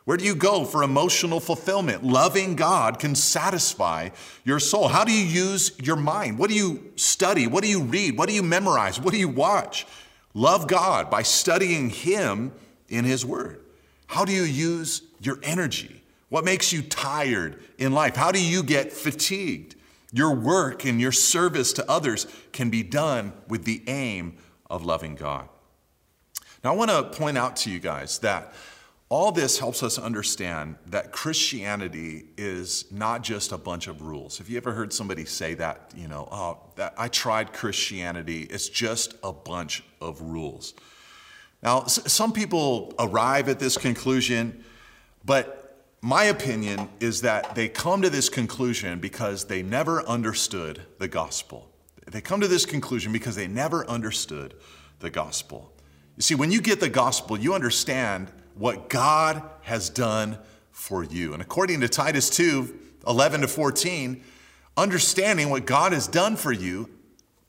Where 0.05 0.17
do 0.17 0.25
you 0.25 0.35
go 0.35 0.65
for 0.65 0.83
emotional 0.83 1.39
fulfillment? 1.39 2.03
Loving 2.03 2.57
God 2.57 2.99
can 2.99 3.15
satisfy 3.15 4.11
your 4.45 4.59
soul. 4.59 4.89
How 4.89 5.05
do 5.05 5.13
you 5.13 5.25
use 5.25 5.73
your 5.81 5.97
mind? 5.97 6.39
What 6.39 6.51
do 6.51 6.57
you 6.57 6.93
study? 6.97 7.47
What 7.47 7.63
do 7.63 7.71
you 7.71 7.83
read? 7.83 8.19
What 8.19 8.29
do 8.29 8.35
you 8.35 8.43
memorize? 8.43 9.01
What 9.01 9.13
do 9.13 9.19
you 9.19 9.29
watch? 9.29 9.87
Love 10.35 10.67
God 10.67 11.09
by 11.09 11.23
studying 11.23 11.91
Him 11.91 12.53
in 12.89 13.05
His 13.05 13.25
Word. 13.25 13.61
How 14.09 14.25
do 14.25 14.33
you 14.33 14.43
use 14.43 15.03
your 15.21 15.39
energy? 15.43 16.03
What 16.31 16.45
makes 16.45 16.73
you 16.73 16.83
tired 16.83 17.63
in 17.79 17.93
life? 17.93 18.17
How 18.17 18.33
do 18.33 18.45
you 18.45 18.63
get 18.63 18.93
fatigued? 18.93 19.77
Your 20.13 20.35
work 20.35 20.85
and 20.85 21.01
your 21.01 21.13
service 21.13 21.73
to 21.75 21.91
others 21.91 22.27
can 22.53 22.69
be 22.71 22.83
done 22.83 23.33
with 23.49 23.65
the 23.65 23.83
aim 23.87 24.37
of 24.69 24.85
loving 24.85 25.15
God. 25.15 25.49
Now, 26.63 26.75
I 26.75 26.77
want 26.77 26.91
to 26.91 27.03
point 27.05 27.39
out 27.39 27.57
to 27.57 27.71
you 27.71 27.81
guys 27.81 28.19
that 28.21 28.53
all 29.09 29.31
this 29.31 29.59
helps 29.59 29.83
us 29.83 29.99
understand 29.99 30.77
that 30.87 31.13
Christianity 31.13 32.25
is 32.39 32.91
not 32.91 33.23
just 33.23 33.53
a 33.53 33.59
bunch 33.59 33.87
of 33.87 34.01
rules. 34.01 34.39
Have 34.39 34.49
you 34.49 34.57
ever 34.57 34.73
heard 34.73 34.91
somebody 34.91 35.27
say 35.27 35.53
that, 35.55 35.93
you 35.95 36.09
know, 36.09 36.27
oh, 36.33 36.59
that, 36.77 36.95
I 36.97 37.09
tried 37.09 37.53
Christianity, 37.53 38.45
it's 38.45 38.71
just 38.71 39.15
a 39.23 39.33
bunch 39.33 39.85
of 40.01 40.23
rules. 40.23 40.73
Now, 41.63 41.85
some 41.85 42.33
people 42.33 42.95
arrive 42.99 43.51
at 43.51 43.59
this 43.59 43.77
conclusion, 43.77 44.65
but 45.25 45.62
my 46.03 46.25
opinion 46.25 46.89
is 46.99 47.23
that 47.23 47.55
they 47.55 47.69
come 47.69 48.03
to 48.03 48.11
this 48.11 48.29
conclusion 48.29 48.99
because 48.99 49.45
they 49.45 49.63
never 49.63 50.03
understood 50.03 50.83
the 50.99 51.07
gospel. 51.07 51.71
They 52.11 52.21
come 52.21 52.41
to 52.41 52.49
this 52.49 52.67
conclusion 52.67 53.13
because 53.13 53.37
they 53.37 53.47
never 53.47 53.89
understood 53.89 54.55
the 54.99 55.11
gospel. 55.11 55.73
You 56.17 56.23
see, 56.23 56.35
when 56.35 56.51
you 56.51 56.61
get 56.61 56.81
the 56.81 56.89
gospel, 56.89 57.39
you 57.39 57.55
understand 57.55 58.33
what 58.57 58.89
God 58.89 59.43
has 59.63 59.89
done 59.89 60.39
for 60.73 61.05
you. 61.05 61.35
And 61.35 61.41
according 61.41 61.81
to 61.81 61.89
Titus 61.89 62.29
2 62.31 62.81
11 63.07 63.41
to 63.41 63.49
14, 63.49 64.23
understanding 64.77 65.51
what 65.51 65.67
God 65.67 65.93
has 65.93 66.07
done 66.07 66.37
for 66.37 66.53
you 66.53 66.89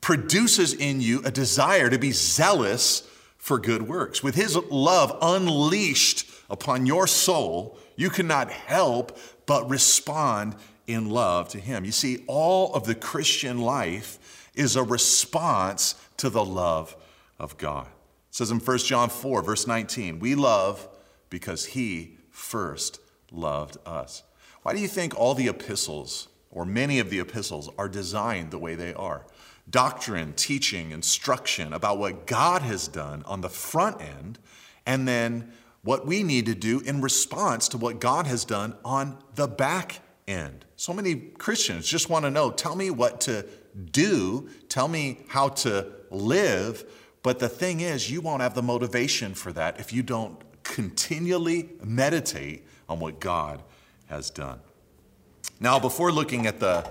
produces 0.00 0.74
in 0.74 1.00
you 1.00 1.22
a 1.24 1.30
desire 1.30 1.88
to 1.88 1.98
be 1.98 2.10
zealous 2.12 3.08
for 3.36 3.58
good 3.58 3.82
works. 3.82 4.22
With 4.22 4.34
His 4.34 4.56
love 4.56 5.16
unleashed 5.22 6.28
upon 6.50 6.86
your 6.86 7.06
soul, 7.06 7.78
you 7.96 8.10
cannot 8.10 8.50
help 8.50 9.18
but 9.46 9.68
respond 9.68 10.56
in 10.86 11.08
love 11.08 11.48
to 11.50 11.60
Him. 11.60 11.84
You 11.84 11.92
see, 11.92 12.24
all 12.26 12.74
of 12.74 12.84
the 12.84 12.94
Christian 12.94 13.60
life 13.60 14.50
is 14.54 14.76
a 14.76 14.82
response 14.82 15.94
to 16.18 16.30
the 16.30 16.44
love 16.44 16.96
of 17.38 17.56
God. 17.58 17.86
It 17.86 18.36
says 18.36 18.50
in 18.50 18.58
1 18.58 18.78
John 18.78 19.08
4, 19.08 19.42
verse 19.42 19.66
19, 19.66 20.18
we 20.18 20.34
love 20.34 20.88
because 21.30 21.66
he 21.66 22.16
first 22.30 23.00
loved 23.32 23.76
us. 23.86 24.22
Why 24.62 24.72
do 24.72 24.80
you 24.80 24.88
think 24.88 25.18
all 25.18 25.34
the 25.34 25.48
epistles, 25.48 26.28
or 26.50 26.64
many 26.64 26.98
of 26.98 27.10
the 27.10 27.20
epistles, 27.20 27.68
are 27.76 27.88
designed 27.88 28.50
the 28.50 28.58
way 28.58 28.74
they 28.74 28.94
are? 28.94 29.26
Doctrine, 29.68 30.32
teaching, 30.34 30.90
instruction 30.90 31.72
about 31.72 31.98
what 31.98 32.26
God 32.26 32.62
has 32.62 32.86
done 32.86 33.22
on 33.26 33.40
the 33.40 33.48
front 33.48 34.00
end, 34.00 34.38
and 34.86 35.08
then 35.08 35.52
what 35.84 36.06
we 36.06 36.22
need 36.22 36.46
to 36.46 36.54
do 36.54 36.80
in 36.80 37.00
response 37.00 37.68
to 37.68 37.78
what 37.78 38.00
God 38.00 38.26
has 38.26 38.44
done 38.44 38.74
on 38.84 39.18
the 39.34 39.46
back 39.46 40.00
end. 40.26 40.64
So 40.76 40.92
many 40.92 41.14
Christians 41.14 41.86
just 41.86 42.08
want 42.08 42.24
to 42.24 42.30
know 42.30 42.50
tell 42.50 42.74
me 42.74 42.90
what 42.90 43.20
to 43.22 43.46
do, 43.92 44.48
tell 44.68 44.88
me 44.88 45.20
how 45.28 45.50
to 45.50 45.92
live. 46.10 46.84
But 47.22 47.38
the 47.38 47.48
thing 47.48 47.80
is, 47.80 48.10
you 48.10 48.20
won't 48.20 48.42
have 48.42 48.54
the 48.54 48.62
motivation 48.62 49.34
for 49.34 49.52
that 49.52 49.78
if 49.78 49.92
you 49.92 50.02
don't 50.02 50.38
continually 50.62 51.70
meditate 51.82 52.66
on 52.88 52.98
what 52.98 53.20
God 53.20 53.62
has 54.06 54.30
done. 54.30 54.60
Now, 55.60 55.78
before 55.78 56.10
looking 56.10 56.46
at 56.46 56.60
the 56.60 56.90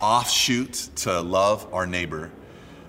offshoot 0.00 0.90
to 0.96 1.20
love 1.20 1.72
our 1.72 1.86
neighbor, 1.86 2.30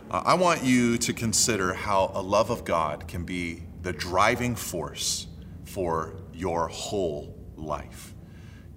uh, 0.10 0.24
I 0.26 0.34
want 0.34 0.63
you 0.63 0.98
to 0.98 1.13
consider 1.13 1.74
how 1.74 2.12
a 2.13 2.22
love 2.22 2.50
of 2.50 2.66
God 2.66 3.08
can 3.08 3.24
be 3.24 3.63
the 3.84 3.94
driving 3.94 4.56
force 4.56 5.28
for 5.65 6.15
your 6.34 6.67
whole 6.67 7.38
life. 7.56 8.13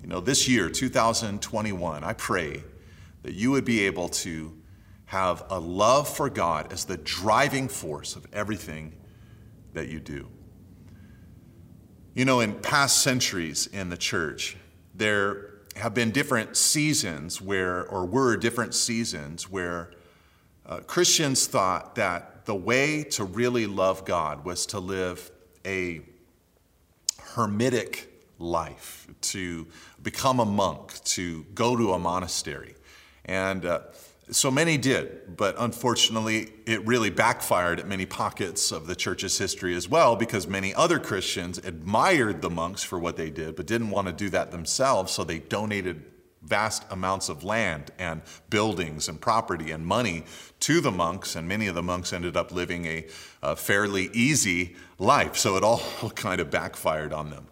You 0.02 0.08
know, 0.08 0.20
this 0.20 0.48
year, 0.48 0.68
2021, 0.68 2.04
I 2.04 2.12
pray 2.12 2.62
that 3.22 3.34
you 3.34 3.50
would 3.50 3.64
be 3.64 3.86
able 3.86 4.08
to 4.08 4.56
have 5.06 5.44
a 5.50 5.58
love 5.58 6.08
for 6.08 6.28
God 6.30 6.72
as 6.72 6.84
the 6.84 6.96
driving 6.96 7.68
force 7.68 8.16
of 8.16 8.26
everything 8.32 8.92
that 9.72 9.88
you 9.88 10.00
do. 10.00 10.28
You 12.14 12.24
know, 12.24 12.40
in 12.40 12.54
past 12.54 13.02
centuries 13.02 13.66
in 13.66 13.88
the 13.88 13.96
church, 13.96 14.56
there 14.94 15.50
have 15.76 15.92
been 15.92 16.10
different 16.10 16.56
seasons 16.56 17.40
where, 17.40 17.86
or 17.86 18.06
were 18.06 18.36
different 18.36 18.74
seasons 18.74 19.50
where 19.50 19.90
uh, 20.64 20.78
Christians 20.78 21.46
thought 21.46 21.96
that 21.96 22.46
the 22.46 22.54
way 22.54 23.04
to 23.04 23.24
really 23.24 23.66
love 23.66 24.04
God 24.04 24.44
was 24.44 24.66
to 24.66 24.80
live 24.80 25.30
a 25.64 26.00
hermitic 27.36 28.06
life, 28.38 29.06
to 29.20 29.66
become 30.02 30.40
a 30.40 30.44
monk, 30.44 30.92
to 31.04 31.44
go 31.54 31.76
to 31.76 31.92
a 31.92 31.98
monastery. 31.98 32.74
And 33.24 33.64
uh, 33.64 33.80
so 34.30 34.50
many 34.50 34.76
did, 34.76 35.36
but 35.36 35.54
unfortunately, 35.58 36.52
it 36.66 36.84
really 36.86 37.10
backfired 37.10 37.78
at 37.78 37.86
many 37.86 38.06
pockets 38.06 38.72
of 38.72 38.86
the 38.86 38.96
church's 38.96 39.38
history 39.38 39.74
as 39.76 39.88
well 39.88 40.16
because 40.16 40.48
many 40.48 40.74
other 40.74 40.98
Christians 40.98 41.58
admired 41.58 42.42
the 42.42 42.50
monks 42.50 42.82
for 42.82 42.98
what 42.98 43.16
they 43.16 43.30
did, 43.30 43.54
but 43.54 43.66
didn't 43.66 43.90
want 43.90 44.08
to 44.08 44.12
do 44.12 44.28
that 44.30 44.50
themselves, 44.50 45.12
so 45.12 45.22
they 45.22 45.38
donated 45.38 46.04
vast 46.46 46.84
amounts 46.90 47.28
of 47.28 47.44
land 47.44 47.90
and 47.98 48.22
buildings 48.48 49.08
and 49.08 49.20
property 49.20 49.72
and 49.72 49.84
money 49.84 50.24
to 50.60 50.80
the 50.80 50.90
monks, 50.90 51.36
and 51.36 51.46
many 51.48 51.66
of 51.66 51.74
the 51.74 51.82
monks 51.82 52.12
ended 52.12 52.36
up 52.36 52.52
living 52.52 52.86
a, 52.86 53.06
a 53.42 53.56
fairly 53.56 54.08
easy 54.12 54.76
life. 54.98 55.36
So 55.36 55.56
it 55.56 55.64
all 55.64 55.80
kind 56.14 56.40
of 56.40 56.50
backfired 56.50 57.12
on 57.12 57.30
them. 57.30 57.46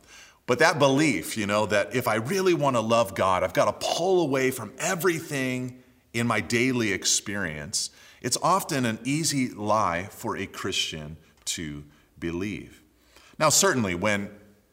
But 0.47 0.59
that 0.59 0.79
belief, 0.79 1.37
you 1.37 1.47
know, 1.47 1.67
that 1.67 1.95
if 1.95 2.07
I 2.07 2.17
really 2.17 2.55
want 2.55 2.77
to 2.77 2.81
love 2.81 3.15
God, 3.15 3.43
I've 3.43 3.55
got 3.55 3.81
to 3.81 3.87
pull 3.87 4.21
away 4.23 4.51
from 4.51 4.73
everything 4.79 5.83
in 6.13 6.27
my 6.27 6.41
daily 6.41 6.93
experience, 6.93 7.91
it's 8.21 8.39
often 8.43 8.85
an 8.85 8.99
easy 9.05 9.49
lie 9.49 10.09
for 10.11 10.37
a 10.37 10.47
Christian 10.47 11.17
to 11.47 11.85
believe. 12.19 12.83
Now, 13.39 13.49
certainly, 13.49 13.95
when 13.95 14.31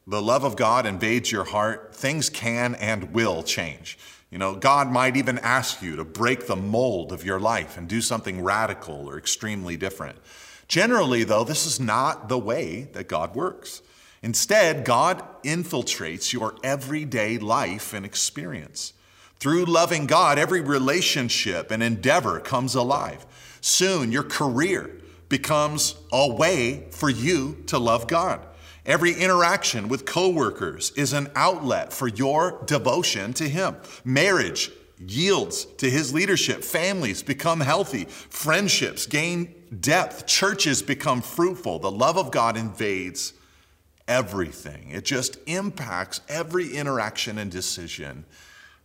the 0.08 0.22
love 0.22 0.44
of 0.44 0.56
God 0.56 0.86
invades 0.86 1.32
your 1.32 1.44
heart, 1.44 1.96
things 1.96 2.30
can 2.30 2.76
and 2.76 3.14
will 3.14 3.44
change. 3.44 3.98
You 4.32 4.38
know, 4.38 4.56
God 4.56 4.90
might 4.90 5.18
even 5.18 5.38
ask 5.40 5.82
you 5.82 5.96
to 5.98 6.06
break 6.06 6.48
the 6.48 6.56
mold 6.56 7.12
of 7.12 7.26
your 7.26 7.40
life 7.40 7.78
and 7.78 7.88
do 7.88 8.02
something 8.02 8.42
radical 8.42 9.10
or 9.10 9.18
extremely 9.18 9.76
different. 9.78 10.18
Generally, 10.68 11.26
though, 11.26 11.44
this 11.44 11.66
is 11.66 11.80
not 11.80 12.30
the 12.30 12.38
way 12.38 12.84
that 12.94 13.10
God 13.10 13.36
works. 13.36 13.82
Instead, 14.24 14.86
God 14.86 15.24
infiltrates 15.44 16.32
your 16.32 16.56
everyday 16.64 17.38
life 17.38 17.94
and 17.94 18.06
experience. 18.06 18.94
Through 19.40 19.66
loving 19.66 20.06
God, 20.06 20.38
every 20.40 20.62
relationship 20.62 21.72
and 21.72 21.84
endeavor 21.84 22.40
comes 22.40 22.76
alive. 22.76 23.26
Soon, 23.60 24.12
your 24.12 24.24
career 24.24 24.92
becomes 25.28 25.96
a 26.12 26.32
way 26.32 26.88
for 26.92 27.10
you 27.10 27.64
to 27.68 27.78
love 27.78 28.08
God. 28.08 28.40
Every 28.86 29.14
interaction 29.14 29.88
with 29.90 30.06
coworkers 30.06 30.92
is 30.92 31.14
an 31.14 31.30
outlet 31.36 31.94
for 31.94 32.08
your 32.08 32.64
devotion 32.66 33.34
to 33.34 33.48
Him. 33.48 33.76
Marriage 34.04 34.72
yields 34.98 35.66
to 35.66 35.90
His 35.90 36.14
leadership. 36.14 36.64
Families 36.64 37.22
become 37.22 37.60
healthy. 37.60 38.06
Friendships 38.06 39.06
gain 39.06 39.54
depth. 39.80 40.26
Churches 40.26 40.82
become 40.82 41.22
fruitful. 41.22 41.80
The 41.80 41.92
love 41.92 42.18
of 42.18 42.32
God 42.32 42.58
invades 42.58 43.34
everything. 44.08 44.90
It 44.90 45.06
just 45.06 45.38
impacts 45.46 46.22
every 46.28 46.76
interaction 46.76 47.38
and 47.38 47.52
decision 47.52 48.26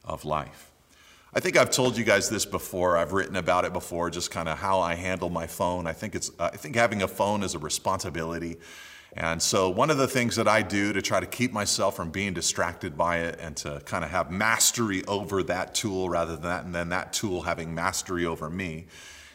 of 0.04 0.24
life. 0.24 0.72
I 1.34 1.40
think 1.40 1.56
I've 1.56 1.70
told 1.70 1.96
you 1.96 2.04
guys 2.04 2.30
this 2.30 2.46
before. 2.46 2.96
I've 2.96 3.12
written 3.12 3.36
about 3.36 3.64
it 3.64 3.72
before, 3.72 4.08
just 4.10 4.30
kind 4.30 4.48
of 4.48 4.58
how 4.58 4.80
I 4.80 4.94
handle 4.94 5.28
my 5.28 5.46
phone. 5.46 5.86
I 5.86 5.92
think 5.92 6.14
it's 6.14 6.30
I 6.38 6.50
think 6.50 6.76
having 6.76 7.02
a 7.02 7.08
phone 7.08 7.42
is 7.42 7.54
a 7.54 7.58
responsibility. 7.58 8.56
And 9.16 9.42
so 9.42 9.70
one 9.70 9.88
of 9.88 9.96
the 9.96 10.06
things 10.06 10.36
that 10.36 10.46
I 10.46 10.60
do 10.60 10.92
to 10.92 11.00
try 11.00 11.20
to 11.20 11.26
keep 11.26 11.50
myself 11.50 11.96
from 11.96 12.10
being 12.10 12.34
distracted 12.34 12.98
by 12.98 13.18
it 13.20 13.38
and 13.40 13.56
to 13.58 13.80
kind 13.86 14.04
of 14.04 14.10
have 14.10 14.30
mastery 14.30 15.04
over 15.06 15.42
that 15.44 15.74
tool 15.74 16.10
rather 16.10 16.32
than 16.32 16.42
that 16.42 16.64
and 16.66 16.74
then 16.74 16.90
that 16.90 17.14
tool 17.14 17.42
having 17.42 17.74
mastery 17.74 18.26
over 18.26 18.50
me 18.50 18.86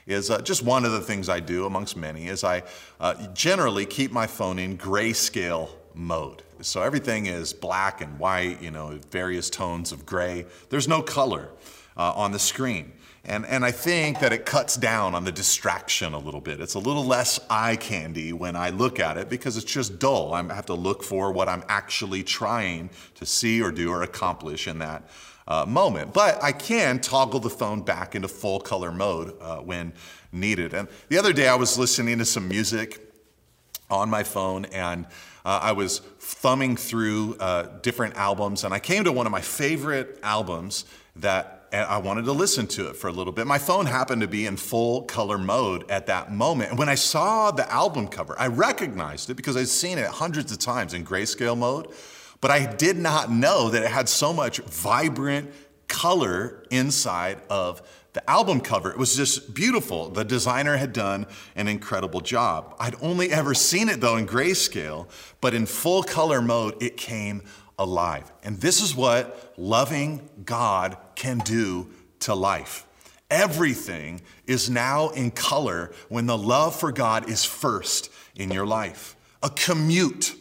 is 0.05 0.29
uh, 0.29 0.41
just 0.41 0.63
one 0.63 0.85
of 0.85 0.91
the 0.91 1.01
things 1.01 1.29
I 1.29 1.39
do 1.39 1.65
amongst 1.65 1.97
many 1.97 2.27
is 2.27 2.43
I 2.43 2.63
uh, 2.99 3.27
generally 3.33 3.85
keep 3.85 4.11
my 4.11 4.27
phone 4.27 4.59
in 4.59 4.77
grayscale 4.77 5.69
mode. 5.95 6.43
So 6.61 6.83
everything 6.83 7.25
is 7.25 7.53
black 7.53 8.01
and 8.01 8.19
white, 8.19 8.61
you 8.61 8.71
know, 8.71 8.99
various 9.09 9.49
tones 9.49 9.91
of 9.91 10.05
gray. 10.05 10.45
There's 10.69 10.87
no 10.87 11.01
color 11.01 11.49
uh, 11.97 12.13
on 12.15 12.31
the 12.31 12.39
screen. 12.39 12.93
And, 13.23 13.45
and 13.45 13.63
I 13.63 13.69
think 13.69 14.19
that 14.19 14.33
it 14.33 14.47
cuts 14.47 14.75
down 14.75 15.13
on 15.13 15.25
the 15.25 15.31
distraction 15.31 16.13
a 16.13 16.17
little 16.17 16.41
bit. 16.41 16.59
It's 16.59 16.73
a 16.73 16.79
little 16.79 17.05
less 17.05 17.39
eye 17.51 17.75
candy 17.75 18.33
when 18.33 18.55
I 18.55 18.71
look 18.71 18.99
at 18.99 19.17
it 19.17 19.29
because 19.29 19.57
it's 19.57 19.71
just 19.71 19.99
dull. 19.99 20.33
I 20.33 20.41
have 20.41 20.65
to 20.67 20.73
look 20.73 21.03
for 21.03 21.31
what 21.31 21.47
I'm 21.47 21.63
actually 21.69 22.23
trying 22.23 22.89
to 23.15 23.25
see 23.25 23.61
or 23.61 23.71
do 23.71 23.91
or 23.91 24.01
accomplish 24.01 24.67
in 24.67 24.79
that 24.79 25.07
uh, 25.47 25.65
moment. 25.67 26.13
But 26.13 26.41
I 26.43 26.51
can 26.51 26.99
toggle 26.99 27.39
the 27.39 27.49
phone 27.49 27.81
back 27.81 28.15
into 28.15 28.27
full 28.27 28.59
color 28.59 28.91
mode 28.91 29.35
uh, 29.39 29.57
when 29.57 29.93
needed. 30.31 30.73
And 30.73 30.87
the 31.09 31.19
other 31.19 31.33
day 31.33 31.47
I 31.47 31.55
was 31.55 31.77
listening 31.77 32.17
to 32.17 32.25
some 32.25 32.47
music 32.47 32.99
on 33.91 34.09
my 34.09 34.23
phone 34.23 34.65
and 34.65 35.05
uh, 35.43 35.59
I 35.61 35.71
was 35.71 35.99
thumbing 36.19 36.75
through 36.75 37.35
uh, 37.39 37.63
different 37.81 38.15
albums, 38.15 38.63
and 38.63 38.73
I 38.73 38.79
came 38.79 39.03
to 39.05 39.11
one 39.11 39.25
of 39.25 39.31
my 39.31 39.41
favorite 39.41 40.19
albums 40.21 40.85
that 41.15 41.60
I 41.73 41.97
wanted 41.97 42.25
to 42.25 42.33
listen 42.33 42.67
to 42.67 42.89
it 42.89 42.97
for 42.97 43.07
a 43.07 43.11
little 43.11 43.31
bit. 43.31 43.47
My 43.47 43.57
phone 43.57 43.85
happened 43.85 44.21
to 44.21 44.27
be 44.27 44.45
in 44.45 44.57
full 44.57 45.03
color 45.03 45.37
mode 45.37 45.89
at 45.89 46.07
that 46.07 46.31
moment. 46.31 46.71
And 46.71 46.79
when 46.79 46.89
I 46.89 46.95
saw 46.95 47.51
the 47.51 47.71
album 47.71 48.07
cover, 48.07 48.35
I 48.37 48.47
recognized 48.47 49.29
it 49.29 49.35
because 49.35 49.55
I'd 49.55 49.69
seen 49.69 49.97
it 49.97 50.07
hundreds 50.07 50.51
of 50.51 50.59
times 50.59 50.93
in 50.93 51.05
grayscale 51.05 51.57
mode, 51.57 51.87
but 52.41 52.51
I 52.51 52.65
did 52.65 52.97
not 52.97 53.31
know 53.31 53.69
that 53.69 53.83
it 53.83 53.89
had 53.89 54.09
so 54.09 54.33
much 54.33 54.59
vibrant 54.59 55.51
color 55.87 56.63
inside 56.69 57.41
of 57.49 57.81
the 58.13 58.29
album 58.29 58.59
cover. 58.59 58.91
It 58.91 58.97
was 58.97 59.15
just 59.15 59.53
beautiful. 59.53 60.09
The 60.09 60.25
designer 60.25 60.75
had 60.75 60.91
done 60.91 61.25
an 61.55 61.67
incredible 61.67 62.19
job. 62.19 62.75
I'd 62.79 62.95
only 63.01 63.31
ever 63.31 63.53
seen 63.53 63.87
it 63.87 64.01
though 64.01 64.17
in 64.17 64.27
grayscale, 64.27 65.07
but 65.39 65.53
in 65.53 65.65
full 65.65 66.03
color 66.03 66.41
mode, 66.41 66.81
it 66.83 66.97
came 66.97 67.43
alive. 67.81 68.31
And 68.43 68.59
this 68.61 68.81
is 68.81 68.95
what 68.95 69.53
loving 69.57 70.29
God 70.45 70.97
can 71.15 71.39
do 71.39 71.89
to 72.21 72.35
life. 72.35 72.85
Everything 73.29 74.21
is 74.45 74.69
now 74.69 75.09
in 75.09 75.31
color 75.31 75.91
when 76.09 76.25
the 76.27 76.37
love 76.37 76.77
for 76.77 76.91
God 76.91 77.29
is 77.29 77.43
first 77.43 78.11
in 78.35 78.51
your 78.51 78.65
life. 78.65 79.15
A 79.41 79.49
commute 79.49 80.35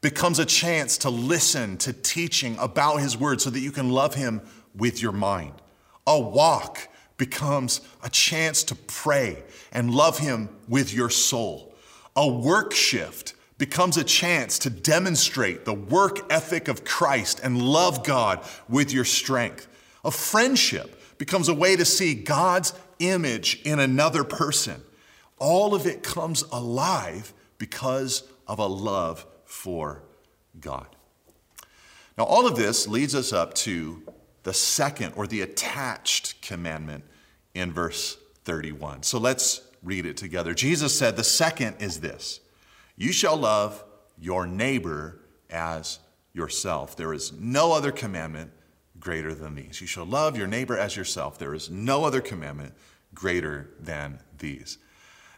becomes 0.00 0.38
a 0.38 0.46
chance 0.46 0.96
to 0.98 1.10
listen 1.10 1.76
to 1.78 1.92
teaching 1.92 2.56
about 2.58 2.98
His 2.98 3.16
Word 3.16 3.40
so 3.40 3.50
that 3.50 3.60
you 3.60 3.72
can 3.72 3.90
love 3.90 4.14
Him 4.14 4.40
with 4.74 5.02
your 5.02 5.12
mind. 5.12 5.52
A 6.06 6.18
walk 6.18 6.88
becomes 7.16 7.82
a 8.02 8.08
chance 8.08 8.62
to 8.64 8.74
pray 8.74 9.42
and 9.72 9.94
love 9.94 10.18
Him 10.18 10.48
with 10.68 10.94
your 10.94 11.10
soul. 11.10 11.74
A 12.16 12.26
work 12.26 12.72
shift 12.72 13.34
becomes 13.60 13.98
a 13.98 14.02
chance 14.02 14.58
to 14.58 14.70
demonstrate 14.70 15.66
the 15.66 15.74
work 15.74 16.32
ethic 16.32 16.66
of 16.66 16.82
Christ 16.82 17.40
and 17.44 17.60
love 17.60 18.02
God 18.02 18.42
with 18.70 18.90
your 18.90 19.04
strength. 19.04 19.68
A 20.02 20.10
friendship 20.10 20.98
becomes 21.18 21.50
a 21.50 21.54
way 21.54 21.76
to 21.76 21.84
see 21.84 22.14
God's 22.14 22.72
image 23.00 23.60
in 23.64 23.78
another 23.78 24.24
person. 24.24 24.82
All 25.38 25.74
of 25.74 25.86
it 25.86 26.02
comes 26.02 26.42
alive 26.50 27.34
because 27.58 28.24
of 28.48 28.58
a 28.58 28.66
love 28.66 29.26
for 29.44 30.02
God. 30.58 30.86
Now, 32.16 32.24
all 32.24 32.46
of 32.46 32.56
this 32.56 32.88
leads 32.88 33.14
us 33.14 33.30
up 33.30 33.52
to 33.54 34.02
the 34.42 34.54
second 34.54 35.12
or 35.16 35.26
the 35.26 35.42
attached 35.42 36.40
commandment 36.40 37.04
in 37.52 37.72
verse 37.72 38.16
31. 38.44 39.02
So 39.02 39.18
let's 39.18 39.60
read 39.82 40.06
it 40.06 40.16
together. 40.16 40.54
Jesus 40.54 40.98
said, 40.98 41.16
The 41.16 41.24
second 41.24 41.76
is 41.78 42.00
this 42.00 42.40
you 43.00 43.12
shall 43.12 43.36
love 43.36 43.82
your 44.18 44.46
neighbor 44.46 45.20
as 45.48 46.00
yourself. 46.34 46.96
There 46.96 47.14
is 47.14 47.32
no 47.32 47.72
other 47.72 47.90
commandment 47.90 48.52
greater 48.98 49.34
than 49.34 49.54
these. 49.54 49.80
You 49.80 49.86
shall 49.86 50.04
love 50.04 50.36
your 50.36 50.46
neighbor 50.46 50.76
as 50.76 50.96
yourself. 50.96 51.38
There 51.38 51.54
is 51.54 51.70
no 51.70 52.04
other 52.04 52.20
commandment 52.20 52.74
greater 53.14 53.70
than 53.80 54.20
these. 54.38 54.76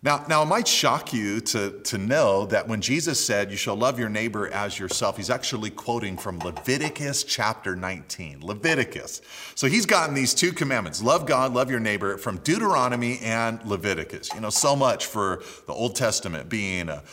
Now, 0.05 0.25
now, 0.29 0.43
it 0.43 0.47
might 0.47 0.67
shock 0.67 1.13
you 1.13 1.39
to, 1.41 1.81
to 1.83 1.97
know 1.97 2.47
that 2.47 2.67
when 2.67 2.81
Jesus 2.81 3.25
said, 3.25 3.53
You 3.53 3.57
shall 3.57 3.77
love 3.77 4.01
your 4.01 4.09
neighbor 4.09 4.49
as 4.49 4.77
yourself, 4.77 5.17
he's 5.17 5.31
actually 5.31 5.71
quoting 5.71 6.17
from 6.17 6.41
Leviticus 6.41 7.23
chapter 7.23 7.77
19. 7.77 8.45
Leviticus. 8.45 9.23
So 9.55 9.69
he's 9.69 9.87
gotten 9.87 10.17
these 10.17 10.35
two 10.35 10.51
commandments 10.51 11.01
love 11.01 11.25
God, 11.25 11.55
love 11.55 11.71
your 11.71 11.79
neighbor 11.79 12.19
from 12.19 12.39
Deuteronomy 12.39 13.21
and 13.21 13.65
Leviticus. 13.65 14.35
You 14.35 14.41
know, 14.41 14.51
so 14.51 14.75
much 14.75 15.07
for 15.07 15.45
the 15.69 15.73
Old 15.73 15.95
Testament 15.95 16.49
being 16.49 16.89
a 16.89 17.05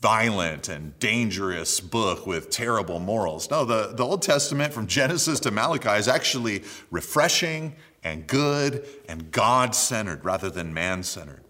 violent 0.00 0.68
and 0.68 0.98
dangerous 0.98 1.78
book 1.78 2.26
with 2.26 2.50
terrible 2.50 2.98
morals. 2.98 3.50
No, 3.50 3.64
the, 3.64 3.92
the 3.94 4.04
Old 4.04 4.22
Testament 4.22 4.72
from 4.72 4.86
Genesis 4.86 5.40
to 5.40 5.50
Malachi 5.50 5.90
is 5.90 6.08
actually 6.08 6.64
refreshing 6.90 7.74
and 8.02 8.26
good 8.26 8.86
and 9.08 9.30
God 9.30 9.74
centered 9.74 10.24
rather 10.24 10.48
than 10.48 10.72
man 10.72 11.02
centered. 11.02 11.44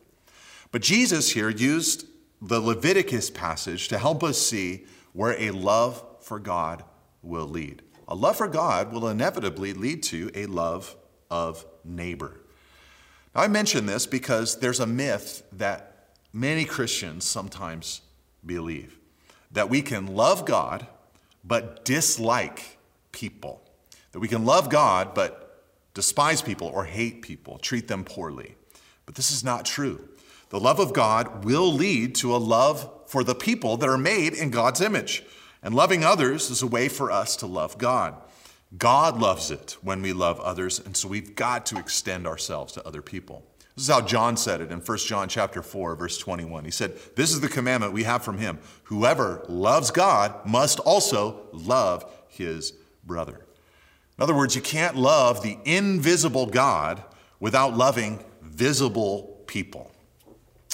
But 0.73 0.83
Jesus 0.83 1.31
here 1.31 1.49
used 1.49 2.07
the 2.43 2.61
Leviticus 2.61 3.31
passage 3.31 3.89
to 3.89 3.99
help 3.99 4.25
us 4.25 4.39
see 4.39 4.85
where 5.13 5.39
a 5.39 5.51
love 5.51 6.05
for 6.21 6.39
God 6.39 6.85
will 7.23 7.47
lead. 7.47 7.83
A 8.09 8.15
love 8.15 8.37
for 8.37 8.49
God 8.49 8.93
will 8.93 9.09
inevitably 9.09 9.73
lead 9.75 10.03
to 10.05 10.31
a 10.35 10.47
love 10.47 10.97
of 11.31 11.65
neighbor. 11.85 12.41
Now, 13.35 13.43
I 13.43 13.49
mention 13.49 13.87
this 13.87 14.07
because 14.07 14.59
there's 14.59 14.81
a 14.81 14.87
myth 14.87 15.45
that 15.53 16.09
many 16.33 16.65
Christians 16.65 17.25
sometimes 17.25 18.01
believe 18.45 18.99
that 19.51 19.69
we 19.69 19.83
can 19.83 20.15
love 20.15 20.45
God 20.45 20.87
but 21.45 21.85
dislike 21.85 22.79
people. 23.13 23.63
That 24.13 24.21
we 24.21 24.29
can 24.29 24.45
love 24.45 24.69
God 24.69 25.15
but 25.15 25.65
despise 25.95 26.43
people 26.43 26.69
or 26.69 26.85
hate 26.85 27.23
people, 27.23 27.59
treat 27.59 27.89
them 27.89 28.05
poorly. 28.05 28.57
But 29.07 29.15
this 29.15 29.31
is 29.31 29.43
not 29.43 29.65
true. 29.65 30.09
The 30.51 30.61
love 30.61 30.81
of 30.81 30.93
God 30.93 31.45
will 31.45 31.73
lead 31.73 32.15
to 32.17 32.35
a 32.35 32.39
love 32.39 32.91
for 33.07 33.25
the 33.25 33.35
people 33.35 33.77
that 33.77 33.89
are 33.89 33.99
made 33.99 34.35
in 34.35 34.51
God's 34.51 34.81
image. 34.81 35.25
And 35.63 35.75
loving 35.75 36.05
others 36.05 36.51
is 36.51 36.63
a 36.63 36.67
way 36.67 36.89
for 36.89 37.11
us 37.11 37.37
to 37.37 37.47
love 37.47 37.79
God. 37.79 38.15
God 38.77 39.19
loves 39.19 39.51
it 39.51 39.77
when 39.83 40.01
we 40.01 40.13
love 40.13 40.39
others, 40.41 40.79
and 40.79 40.97
so 40.97 41.09
we've 41.09 41.35
got 41.35 41.67
to 41.67 41.79
extend 41.79 42.27
ourselves 42.27 42.73
to 42.75 42.87
other 42.87 43.03
people. 43.03 43.45
This 43.81 43.89
is 43.89 43.95
how 43.95 44.03
John 44.03 44.37
said 44.37 44.61
it 44.61 44.71
in 44.71 44.81
1 44.81 44.99
John 44.99 45.27
chapter 45.27 45.63
4 45.63 45.97
verse 45.97 46.19
21. 46.19 46.67
He 46.67 46.71
said, 46.71 46.99
"This 47.17 47.33
is 47.33 47.41
the 47.41 47.49
commandment 47.49 47.95
we 47.95 48.03
have 48.03 48.23
from 48.23 48.37
him. 48.37 48.59
Whoever 48.85 49.43
loves 49.49 49.91
God 49.91 50.35
must 50.45 50.81
also 50.81 51.49
love 51.55 52.05
his 52.29 52.75
brother." 53.07 53.47
In 54.19 54.23
other 54.23 54.37
words, 54.37 54.55
you 54.55 54.61
can't 54.61 54.97
love 54.97 55.43
the 55.43 55.57
invisible 55.65 56.45
God 56.45 57.03
without 57.39 57.75
loving 57.75 58.23
visible 58.43 59.43
people. 59.47 59.91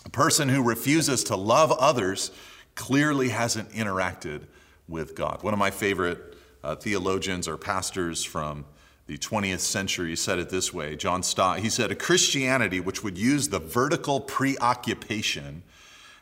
A 0.04 0.10
person 0.10 0.48
who 0.48 0.60
refuses 0.60 1.22
to 1.24 1.36
love 1.36 1.70
others 1.70 2.32
clearly 2.74 3.28
hasn't 3.28 3.70
interacted 3.70 4.48
with 4.88 5.14
God. 5.14 5.44
One 5.44 5.52
of 5.52 5.60
my 5.60 5.70
favorite 5.70 6.36
uh, 6.64 6.74
theologians 6.74 7.46
or 7.46 7.56
pastors 7.56 8.24
from 8.24 8.64
the 9.06 9.16
20th 9.16 9.60
century 9.60 10.16
said 10.16 10.38
it 10.38 10.50
this 10.50 10.72
way 10.72 10.96
John 10.96 11.22
Stott, 11.22 11.60
he 11.60 11.70
said, 11.70 11.90
a 11.90 11.94
Christianity 11.94 12.80
which 12.80 13.04
would 13.04 13.16
use 13.16 13.48
the 13.48 13.58
vertical 13.58 14.20
preoccupation 14.20 15.62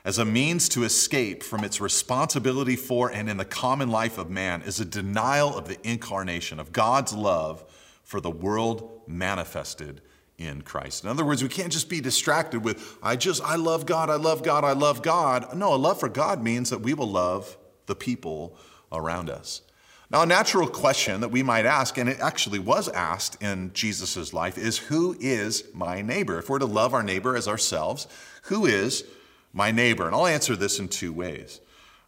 as 0.05 0.19
a 0.19 0.25
means 0.25 0.69
to 0.69 0.85
escape 0.85 1.43
from 1.43 1.65
its 1.65 1.81
responsibility 1.81 2.77
for 2.77 3.11
and 3.11 3.31
in 3.31 3.39
the 3.39 3.45
common 3.45 3.91
life 3.91 4.19
of 4.19 4.29
man 4.29 4.61
is 4.63 4.79
a 4.79 4.85
denial 4.85 5.57
of 5.57 5.67
the 5.67 5.79
incarnation, 5.83 6.61
of 6.61 6.73
God's 6.73 7.15
love 7.15 7.65
for 8.03 8.21
the 8.21 8.31
world 8.31 9.01
manifested 9.07 10.03
in 10.37 10.61
Christ. 10.61 11.05
In 11.05 11.11
other 11.11 11.25
words, 11.25 11.43
we 11.43 11.49
can't 11.49 11.73
just 11.73 11.89
be 11.89 12.03
distracted 12.03 12.65
with, 12.65 12.99
I 13.03 13.17
just, 13.17 13.43
I 13.43 13.57
love 13.57 13.87
God, 13.87 14.11
I 14.11 14.17
love 14.17 14.43
God, 14.43 14.63
I 14.63 14.73
love 14.73 15.01
God. 15.01 15.57
No, 15.57 15.73
a 15.73 15.77
love 15.77 16.01
for 16.01 16.09
God 16.11 16.43
means 16.43 16.69
that 16.69 16.83
we 16.83 16.93
will 16.93 17.09
love 17.09 17.57
the 17.87 17.95
people 17.95 18.57
around 18.93 19.31
us. 19.31 19.63
Now, 20.11 20.23
a 20.23 20.27
natural 20.27 20.69
question 20.69 21.23
that 21.23 21.31
we 21.31 21.43
might 21.43 21.65
ask, 21.65 21.97
and 21.97 22.09
it 22.09 22.21
actually 22.21 22.59
was 22.59 22.89
asked 22.89 23.43
in 23.43 23.73
Jesus' 23.73 24.33
life, 24.33 24.59
is 24.59 24.77
who 24.79 25.17
is 25.19 25.65
my 25.73 26.03
neighbor? 26.03 26.39
If 26.39 26.51
we're 26.51 26.59
to 26.59 26.67
love 26.67 26.93
our 26.93 27.03
neighbor 27.03 27.37
as 27.37 27.49
ourselves, 27.49 28.07
who 28.45 28.67
is 28.67 29.05
my 29.53 29.71
neighbor? 29.71 30.07
And 30.07 30.15
I'll 30.15 30.27
answer 30.27 30.57
this 30.57 30.79
in 30.79 30.89
two 30.89 31.13
ways. 31.13 31.61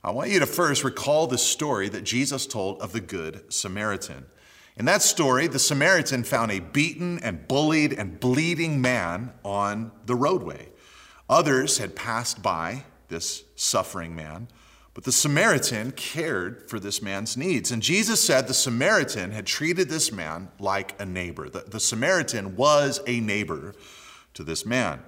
I 0.05 0.11
want 0.13 0.31
you 0.31 0.39
to 0.41 0.47
first 0.47 0.85
recall 0.85 1.27
the 1.27 1.39
story 1.39 1.89
that 1.89 2.05
Jesus 2.05 2.47
told 2.47 2.81
of 2.81 2.93
the 2.93 3.01
Good 3.01 3.53
Samaritan. 3.53 4.27
In 4.77 4.85
that 4.85 5.03
story, 5.03 5.47
the 5.47 5.59
Samaritan 5.59 6.23
found 6.23 6.53
a 6.53 6.61
beaten 6.61 7.19
and 7.21 7.49
bullied 7.49 7.95
and 7.95 8.21
bleeding 8.21 8.81
man 8.81 9.33
on 9.43 9.91
the 10.05 10.15
roadway. 10.15 10.69
Others 11.31 11.79
had 11.79 11.97
passed 11.97 12.43
by 12.43 12.85
this 13.09 13.43
suffering 13.57 14.15
man. 14.15 14.49
But 14.97 15.05
the 15.05 15.13
Samaritan 15.13 15.93
cared 15.93 16.71
for 16.71 16.81
this 16.81 17.03
man's 17.03 17.37
needs. 17.37 17.71
And 17.71 17.83
Jesus 17.83 18.27
said 18.27 18.49
the 18.49 18.55
Samaritan 18.55 19.31
had 19.31 19.45
treated 19.45 19.91
this 19.91 20.11
man 20.11 20.49
like 20.59 20.99
a 20.99 21.05
neighbor. 21.05 21.51
The, 21.51 21.65
the 21.69 21.81
Samaritan 21.81 22.57
was 22.57 23.03
a 23.07 23.21
neighbor 23.21 23.75
to 24.33 24.43
this 24.43 24.65
man. 24.65 25.03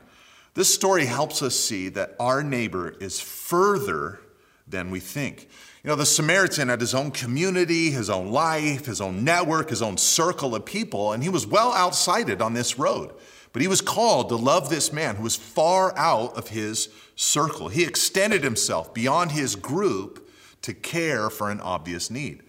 This 0.53 0.75
story 0.75 1.07
helps 1.07 1.41
us 1.41 1.59
see 1.59 1.89
that 1.89 2.17
our 2.21 2.43
neighbor 2.43 2.97
is 3.01 3.19
further 3.19 4.21
than 4.67 4.91
we 4.91 5.01
think. 5.01 5.49
You 5.83 5.89
know, 5.89 5.97
the 5.97 6.05
Samaritan 6.05 6.69
had 6.69 6.83
his 6.83 6.95
own 6.95 7.11
community, 7.11 7.91
his 7.91 8.11
own 8.11 8.31
life, 8.31 8.85
his 8.85 9.01
own 9.01 9.25
network, 9.25 9.71
his 9.71 9.81
own 9.81 9.97
circle 9.97 10.55
of 10.55 10.67
people, 10.67 11.15
and 11.15 11.23
he 11.23 11.31
was 11.31 11.47
well 11.47 11.73
outside 11.73 12.29
it 12.29 12.43
on 12.43 12.53
this 12.53 12.79
road. 12.79 13.15
But 13.53 13.63
he 13.63 13.69
was 13.69 13.81
called 13.81 14.29
to 14.29 14.37
love 14.37 14.69
this 14.69 14.93
man 14.93 15.17
who 15.17 15.23
was 15.23 15.37
far 15.37 15.97
out 15.97 16.37
of 16.37 16.49
his 16.49 16.89
circle. 17.17 17.69
He 17.69 17.85
extended 17.85 18.45
himself 18.45 18.93
beyond 18.93 19.33
his 19.33 19.57
group 19.57 20.31
to 20.63 20.75
care 20.75 21.31
for 21.31 21.51
an 21.51 21.61
obvious 21.61 22.11
need. 22.11 22.43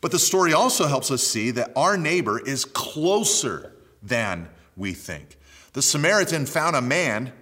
But 0.00 0.12
the 0.12 0.18
story 0.18 0.52
also 0.52 0.86
helps 0.86 1.10
us 1.10 1.22
see 1.22 1.50
that 1.52 1.72
our 1.74 1.96
neighbor 1.96 2.38
is 2.38 2.64
closer 2.64 3.72
than 4.02 4.48
we 4.76 4.92
think. 4.92 5.38
The 5.72 5.82
Samaritan 5.82 6.46
found 6.46 6.76
a 6.76 6.82
man 6.82 7.32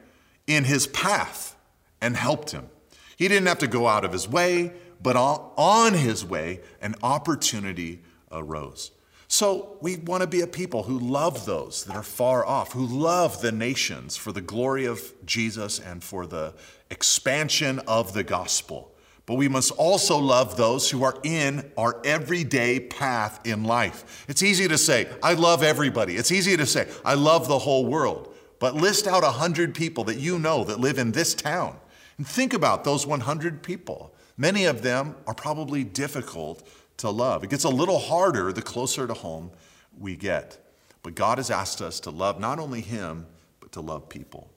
in 0.46 0.64
his 0.64 0.86
path 0.86 1.56
and 2.00 2.16
helped 2.16 2.52
him. 2.52 2.68
He 3.16 3.28
didn't 3.28 3.48
have 3.48 3.58
to 3.58 3.66
go 3.66 3.88
out 3.88 4.04
of 4.04 4.12
his 4.12 4.28
way, 4.28 4.72
but 5.02 5.16
on 5.16 5.94
his 5.94 6.24
way, 6.24 6.60
an 6.80 6.94
opportunity 7.02 8.02
arose. 8.30 8.92
So 9.32 9.78
we 9.80 9.96
want 9.96 10.20
to 10.20 10.26
be 10.26 10.42
a 10.42 10.46
people 10.46 10.82
who 10.82 10.98
love 10.98 11.46
those 11.46 11.84
that 11.84 11.96
are 11.96 12.02
far 12.02 12.44
off, 12.44 12.74
who 12.74 12.84
love 12.84 13.40
the 13.40 13.50
nations 13.50 14.14
for 14.14 14.30
the 14.30 14.42
glory 14.42 14.84
of 14.84 15.10
Jesus 15.24 15.78
and 15.78 16.04
for 16.04 16.26
the 16.26 16.52
expansion 16.90 17.78
of 17.88 18.12
the 18.12 18.24
gospel. 18.24 18.92
But 19.24 19.36
we 19.36 19.48
must 19.48 19.70
also 19.70 20.18
love 20.18 20.58
those 20.58 20.90
who 20.90 21.02
are 21.02 21.18
in 21.22 21.72
our 21.78 21.98
everyday 22.04 22.78
path 22.78 23.40
in 23.46 23.64
life. 23.64 24.26
It's 24.28 24.42
easy 24.42 24.68
to 24.68 24.76
say, 24.76 25.08
I 25.22 25.32
love 25.32 25.62
everybody. 25.62 26.16
It's 26.16 26.30
easy 26.30 26.54
to 26.58 26.66
say, 26.66 26.86
I 27.02 27.14
love 27.14 27.48
the 27.48 27.60
whole 27.60 27.86
world. 27.86 28.34
But 28.58 28.74
list 28.74 29.06
out 29.06 29.22
100 29.22 29.74
people 29.74 30.04
that 30.04 30.18
you 30.18 30.38
know 30.38 30.62
that 30.64 30.78
live 30.78 30.98
in 30.98 31.12
this 31.12 31.34
town 31.34 31.78
and 32.18 32.28
think 32.28 32.52
about 32.52 32.84
those 32.84 33.06
100 33.06 33.62
people. 33.62 34.14
Many 34.36 34.66
of 34.66 34.82
them 34.82 35.14
are 35.26 35.34
probably 35.34 35.84
difficult 35.84 36.68
to 37.02 37.10
love. 37.10 37.44
It 37.44 37.50
gets 37.50 37.64
a 37.64 37.68
little 37.68 37.98
harder 37.98 38.52
the 38.52 38.62
closer 38.62 39.06
to 39.06 39.14
home 39.14 39.50
we 39.98 40.16
get. 40.16 40.58
But 41.02 41.14
God 41.14 41.38
has 41.38 41.50
asked 41.50 41.82
us 41.82 42.00
to 42.00 42.10
love 42.10 42.40
not 42.40 42.58
only 42.58 42.80
Him, 42.80 43.26
but 43.60 43.72
to 43.72 43.80
love 43.80 44.08
people. 44.08 44.48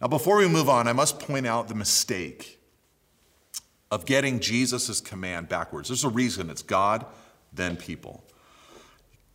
Now, 0.00 0.08
before 0.08 0.36
we 0.36 0.48
move 0.48 0.68
on, 0.68 0.88
I 0.88 0.92
must 0.92 1.20
point 1.20 1.46
out 1.46 1.68
the 1.68 1.74
mistake 1.74 2.60
of 3.90 4.04
getting 4.04 4.40
Jesus' 4.40 5.00
command 5.00 5.48
backwards. 5.48 5.88
There's 5.88 6.04
a 6.04 6.08
reason 6.08 6.50
it's 6.50 6.62
God, 6.62 7.06
then 7.52 7.76
people. 7.76 8.24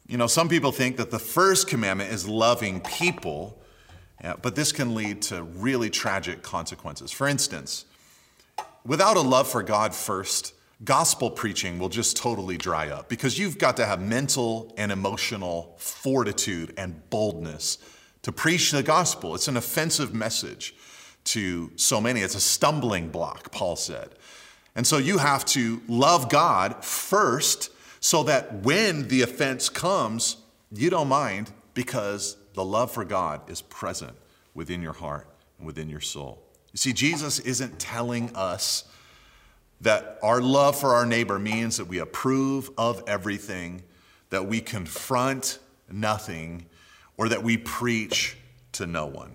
You 0.07 0.17
know, 0.17 0.27
some 0.27 0.49
people 0.49 0.71
think 0.71 0.97
that 0.97 1.09
the 1.09 1.19
first 1.19 1.67
commandment 1.67 2.11
is 2.11 2.27
loving 2.27 2.81
people, 2.81 3.61
but 4.41 4.55
this 4.55 4.71
can 4.71 4.93
lead 4.93 5.21
to 5.23 5.43
really 5.43 5.89
tragic 5.89 6.41
consequences. 6.41 7.11
For 7.11 7.27
instance, 7.27 7.85
without 8.83 9.15
a 9.15 9.21
love 9.21 9.47
for 9.47 9.63
God 9.63 9.95
first, 9.95 10.53
gospel 10.83 11.29
preaching 11.29 11.77
will 11.77 11.89
just 11.89 12.17
totally 12.17 12.57
dry 12.57 12.89
up 12.89 13.07
because 13.07 13.37
you've 13.37 13.57
got 13.57 13.77
to 13.77 13.85
have 13.85 14.01
mental 14.01 14.73
and 14.77 14.91
emotional 14.91 15.75
fortitude 15.77 16.73
and 16.77 17.09
boldness 17.09 17.77
to 18.23 18.31
preach 18.31 18.71
the 18.71 18.83
gospel. 18.83 19.35
It's 19.35 19.47
an 19.47 19.57
offensive 19.57 20.13
message 20.13 20.75
to 21.23 21.71
so 21.75 22.01
many, 22.01 22.21
it's 22.21 22.35
a 22.35 22.39
stumbling 22.39 23.09
block, 23.09 23.51
Paul 23.51 23.75
said. 23.75 24.09
And 24.75 24.87
so 24.87 24.97
you 24.97 25.17
have 25.19 25.45
to 25.45 25.81
love 25.87 26.29
God 26.29 26.83
first 26.83 27.71
so 27.99 28.23
that 28.23 28.63
when 28.63 29.07
the 29.07 29.21
offense 29.21 29.69
comes, 29.69 30.37
you 30.71 30.89
don't 30.89 31.07
mind 31.07 31.51
because 31.73 32.37
the 32.53 32.65
love 32.65 32.91
for 32.91 33.05
God 33.05 33.49
is 33.49 33.61
present 33.61 34.13
within 34.53 34.81
your 34.81 34.93
heart 34.93 35.27
and 35.57 35.67
within 35.67 35.89
your 35.89 35.99
soul. 35.99 36.41
You 36.73 36.77
see, 36.77 36.93
Jesus 36.93 37.39
isn't 37.39 37.79
telling 37.79 38.35
us 38.35 38.85
that 39.81 40.19
our 40.21 40.41
love 40.41 40.79
for 40.79 40.93
our 40.93 41.05
neighbor 41.05 41.39
means 41.39 41.77
that 41.77 41.85
we 41.85 41.97
approve 41.97 42.69
of 42.77 43.03
everything, 43.07 43.83
that 44.29 44.45
we 44.45 44.61
confront 44.61 45.59
nothing, 45.91 46.65
or 47.17 47.27
that 47.29 47.43
we 47.43 47.57
preach 47.57 48.37
to 48.73 48.85
no 48.85 49.05
one. 49.05 49.33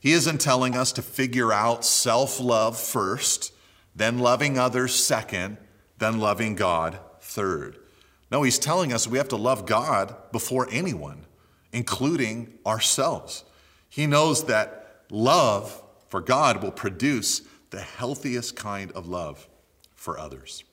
He 0.00 0.12
isn't 0.12 0.40
telling 0.40 0.76
us 0.76 0.92
to 0.92 1.02
figure 1.02 1.52
out 1.52 1.84
self 1.84 2.40
love 2.40 2.78
first, 2.78 3.52
then 3.94 4.18
loving 4.18 4.58
others 4.58 4.94
second, 4.94 5.58
then 5.98 6.18
loving 6.18 6.56
God 6.56 6.98
third. 7.20 7.78
No, 8.30 8.42
he's 8.42 8.58
telling 8.58 8.92
us 8.92 9.06
we 9.06 9.18
have 9.18 9.28
to 9.28 9.36
love 9.36 9.66
God 9.66 10.16
before 10.32 10.66
anyone, 10.70 11.26
including 11.72 12.58
ourselves. 12.66 13.44
He 13.90 14.06
knows 14.06 14.44
that 14.44 15.04
love 15.10 15.82
for 16.08 16.22
God 16.22 16.62
will 16.62 16.72
produce 16.72 17.42
the 17.70 17.80
healthiest 17.80 18.56
kind 18.56 18.90
of 18.92 19.06
love 19.06 19.46
for 20.02 20.18
others. 20.18 20.64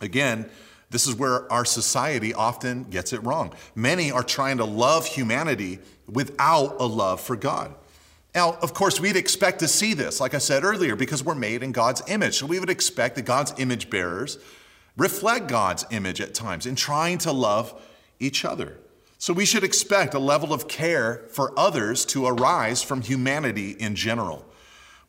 Again, 0.00 0.48
This 0.90 1.06
is 1.06 1.14
where 1.14 1.50
our 1.52 1.64
society 1.64 2.34
often 2.34 2.84
gets 2.84 3.12
it 3.12 3.22
wrong. 3.24 3.54
Many 3.74 4.10
are 4.10 4.24
trying 4.24 4.58
to 4.58 4.64
love 4.64 5.06
humanity 5.06 5.78
without 6.08 6.80
a 6.80 6.84
love 6.84 7.20
for 7.20 7.36
God. 7.36 7.74
Now, 8.34 8.58
of 8.60 8.74
course, 8.74 9.00
we'd 9.00 9.16
expect 9.16 9.60
to 9.60 9.68
see 9.68 9.94
this, 9.94 10.20
like 10.20 10.34
I 10.34 10.38
said 10.38 10.64
earlier, 10.64 10.96
because 10.96 11.24
we're 11.24 11.34
made 11.34 11.62
in 11.62 11.72
God's 11.72 12.02
image. 12.08 12.38
So 12.38 12.46
we 12.46 12.58
would 12.58 12.70
expect 12.70 13.16
that 13.16 13.22
God's 13.22 13.54
image 13.58 13.88
bearers 13.88 14.38
reflect 14.96 15.48
God's 15.48 15.84
image 15.90 16.20
at 16.20 16.34
times 16.34 16.66
in 16.66 16.74
trying 16.74 17.18
to 17.18 17.32
love 17.32 17.80
each 18.18 18.44
other. 18.44 18.78
So 19.18 19.32
we 19.32 19.44
should 19.44 19.64
expect 19.64 20.14
a 20.14 20.18
level 20.18 20.52
of 20.52 20.66
care 20.66 21.26
for 21.30 21.56
others 21.58 22.04
to 22.06 22.26
arise 22.26 22.82
from 22.82 23.02
humanity 23.02 23.72
in 23.72 23.94
general. 23.94 24.44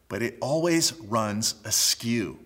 But 0.09 0.21
it 0.21 0.37
always 0.41 0.93
runs 0.99 1.55
askew. 1.63 2.37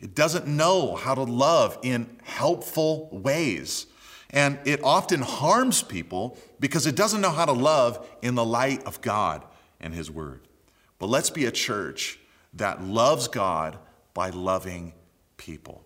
It 0.00 0.14
doesn't 0.14 0.46
know 0.46 0.94
how 0.94 1.14
to 1.14 1.22
love 1.22 1.78
in 1.82 2.18
helpful 2.22 3.08
ways. 3.12 3.86
And 4.30 4.58
it 4.64 4.82
often 4.82 5.22
harms 5.22 5.82
people 5.82 6.36
because 6.58 6.86
it 6.86 6.96
doesn't 6.96 7.20
know 7.20 7.30
how 7.30 7.44
to 7.44 7.52
love 7.52 8.06
in 8.20 8.34
the 8.34 8.44
light 8.44 8.84
of 8.84 9.00
God 9.00 9.44
and 9.80 9.94
His 9.94 10.10
Word. 10.10 10.48
But 10.98 11.06
let's 11.06 11.30
be 11.30 11.44
a 11.44 11.52
church 11.52 12.18
that 12.54 12.82
loves 12.82 13.28
God 13.28 13.78
by 14.12 14.30
loving 14.30 14.92
people. 15.36 15.84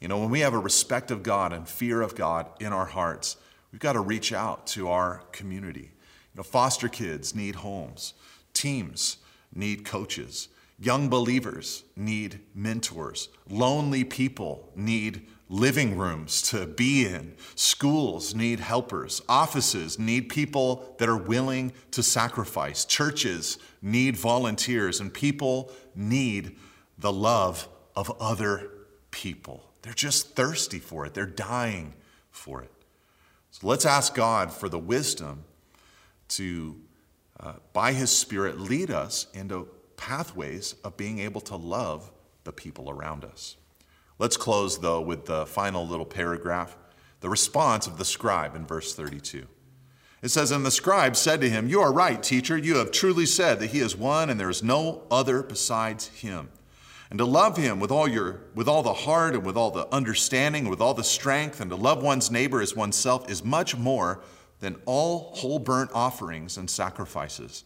You 0.00 0.08
know, 0.08 0.18
when 0.18 0.30
we 0.30 0.40
have 0.40 0.54
a 0.54 0.58
respect 0.58 1.10
of 1.10 1.22
God 1.22 1.52
and 1.52 1.68
fear 1.68 2.00
of 2.00 2.14
God 2.14 2.46
in 2.58 2.72
our 2.72 2.86
hearts, 2.86 3.36
we've 3.70 3.80
got 3.80 3.92
to 3.92 4.00
reach 4.00 4.32
out 4.32 4.66
to 4.68 4.88
our 4.88 5.22
community. 5.32 5.92
You 6.32 6.36
know, 6.36 6.42
foster 6.42 6.88
kids 6.88 7.34
need 7.34 7.56
homes, 7.56 8.14
teams 8.54 9.18
need 9.54 9.84
coaches, 9.84 10.48
young 10.80 11.08
believers 11.08 11.84
need 11.94 12.40
mentors, 12.54 13.28
lonely 13.48 14.02
people 14.02 14.70
need 14.74 15.26
living 15.50 15.98
rooms 15.98 16.40
to 16.40 16.64
be 16.64 17.04
in. 17.04 17.34
Schools 17.56 18.34
need 18.34 18.60
helpers. 18.60 19.20
Offices 19.28 19.98
need 19.98 20.28
people 20.28 20.94
that 20.98 21.08
are 21.08 21.16
willing 21.16 21.72
to 21.90 22.02
sacrifice. 22.04 22.84
Churches 22.84 23.58
need 23.82 24.16
volunteers, 24.16 25.00
and 25.00 25.12
people 25.12 25.70
need 25.94 26.56
the 26.98 27.12
love 27.12 27.68
of 27.96 28.10
other 28.20 28.70
people. 29.10 29.64
They're 29.82 29.92
just 29.92 30.36
thirsty 30.36 30.78
for 30.78 31.04
it, 31.04 31.14
they're 31.14 31.26
dying 31.26 31.94
for 32.30 32.62
it. 32.62 32.70
So 33.50 33.66
let's 33.66 33.84
ask 33.84 34.14
God 34.14 34.52
for 34.52 34.68
the 34.68 34.78
wisdom 34.78 35.44
to, 36.28 36.76
uh, 37.40 37.54
by 37.72 37.92
His 37.92 38.16
Spirit, 38.16 38.60
lead 38.60 38.92
us 38.92 39.26
into 39.34 39.68
pathways 40.00 40.74
of 40.82 40.96
being 40.96 41.18
able 41.18 41.42
to 41.42 41.54
love 41.54 42.10
the 42.44 42.52
people 42.52 42.88
around 42.88 43.22
us. 43.22 43.56
Let's 44.18 44.38
close, 44.38 44.78
though, 44.78 45.00
with 45.00 45.26
the 45.26 45.44
final 45.46 45.86
little 45.86 46.06
paragraph 46.06 46.76
the 47.20 47.28
response 47.28 47.86
of 47.86 47.98
the 47.98 48.04
scribe 48.06 48.56
in 48.56 48.66
verse 48.66 48.94
32. 48.94 49.46
It 50.22 50.30
says, 50.30 50.50
And 50.50 50.64
the 50.64 50.70
scribe 50.70 51.16
said 51.16 51.42
to 51.42 51.50
him, 51.50 51.68
You 51.68 51.82
are 51.82 51.92
right, 51.92 52.22
teacher. 52.22 52.56
You 52.56 52.76
have 52.76 52.92
truly 52.92 53.26
said 53.26 53.60
that 53.60 53.70
he 53.70 53.80
is 53.80 53.94
one 53.94 54.30
and 54.30 54.40
there 54.40 54.48
is 54.48 54.62
no 54.62 55.02
other 55.10 55.42
besides 55.42 56.08
him. 56.08 56.48
And 57.10 57.18
to 57.18 57.26
love 57.26 57.58
him 57.58 57.78
with 57.78 57.90
all 57.90 58.08
your 58.08 58.40
with 58.54 58.68
all 58.68 58.82
the 58.82 58.94
heart 58.94 59.34
and 59.34 59.44
with 59.44 59.56
all 59.56 59.70
the 59.70 59.86
understanding, 59.92 60.62
and 60.62 60.70
with 60.70 60.80
all 60.80 60.94
the 60.94 61.04
strength, 61.04 61.60
and 61.60 61.68
to 61.70 61.76
love 61.76 62.02
one's 62.02 62.30
neighbor 62.30 62.62
as 62.62 62.74
oneself 62.74 63.28
is 63.28 63.44
much 63.44 63.76
more 63.76 64.22
than 64.60 64.80
all 64.86 65.34
whole 65.34 65.58
burnt 65.58 65.90
offerings 65.92 66.56
and 66.56 66.70
sacrifices. 66.70 67.64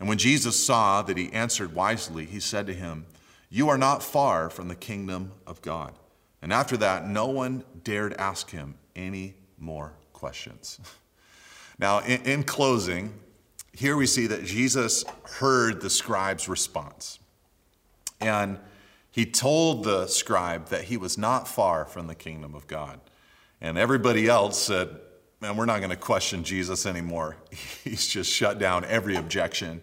And 0.00 0.08
when 0.08 0.18
Jesus 0.18 0.64
saw 0.64 1.02
that 1.02 1.16
he 1.16 1.32
answered 1.32 1.74
wisely, 1.74 2.24
he 2.24 2.40
said 2.40 2.66
to 2.66 2.74
him, 2.74 3.06
you 3.50 3.68
are 3.68 3.76
not 3.76 4.02
far 4.02 4.48
from 4.48 4.68
the 4.68 4.76
kingdom 4.76 5.32
of 5.44 5.60
God. 5.60 5.92
And 6.40 6.52
after 6.52 6.76
that, 6.78 7.06
no 7.06 7.26
one 7.26 7.64
dared 7.82 8.14
ask 8.14 8.50
him 8.50 8.76
any 8.94 9.34
more 9.58 9.92
questions. 10.12 10.80
Now, 11.78 12.00
in, 12.00 12.20
in, 12.24 12.42
closing, 12.42 13.14
here 13.72 13.96
we 13.96 14.06
see 14.06 14.26
that 14.26 14.44
Jesus 14.44 15.02
heard 15.38 15.80
the 15.80 15.88
scribe's 15.88 16.46
response. 16.46 17.18
And 18.20 18.58
he 19.10 19.24
told 19.24 19.84
the 19.84 20.06
scribe 20.06 20.66
that 20.66 20.84
he 20.84 20.98
was 20.98 21.16
not 21.16 21.48
far 21.48 21.86
from 21.86 22.06
the 22.06 22.14
kingdom 22.14 22.54
of 22.54 22.66
God. 22.66 23.00
And 23.62 23.78
everybody 23.78 24.28
else 24.28 24.58
said, 24.58 24.94
Man, 25.40 25.56
we're 25.56 25.64
not 25.64 25.78
going 25.78 25.90
to 25.90 25.96
question 25.96 26.44
Jesus 26.44 26.84
anymore. 26.84 27.36
He's 27.84 28.06
just 28.06 28.30
shut 28.30 28.58
down 28.58 28.84
every 28.84 29.16
objection. 29.16 29.80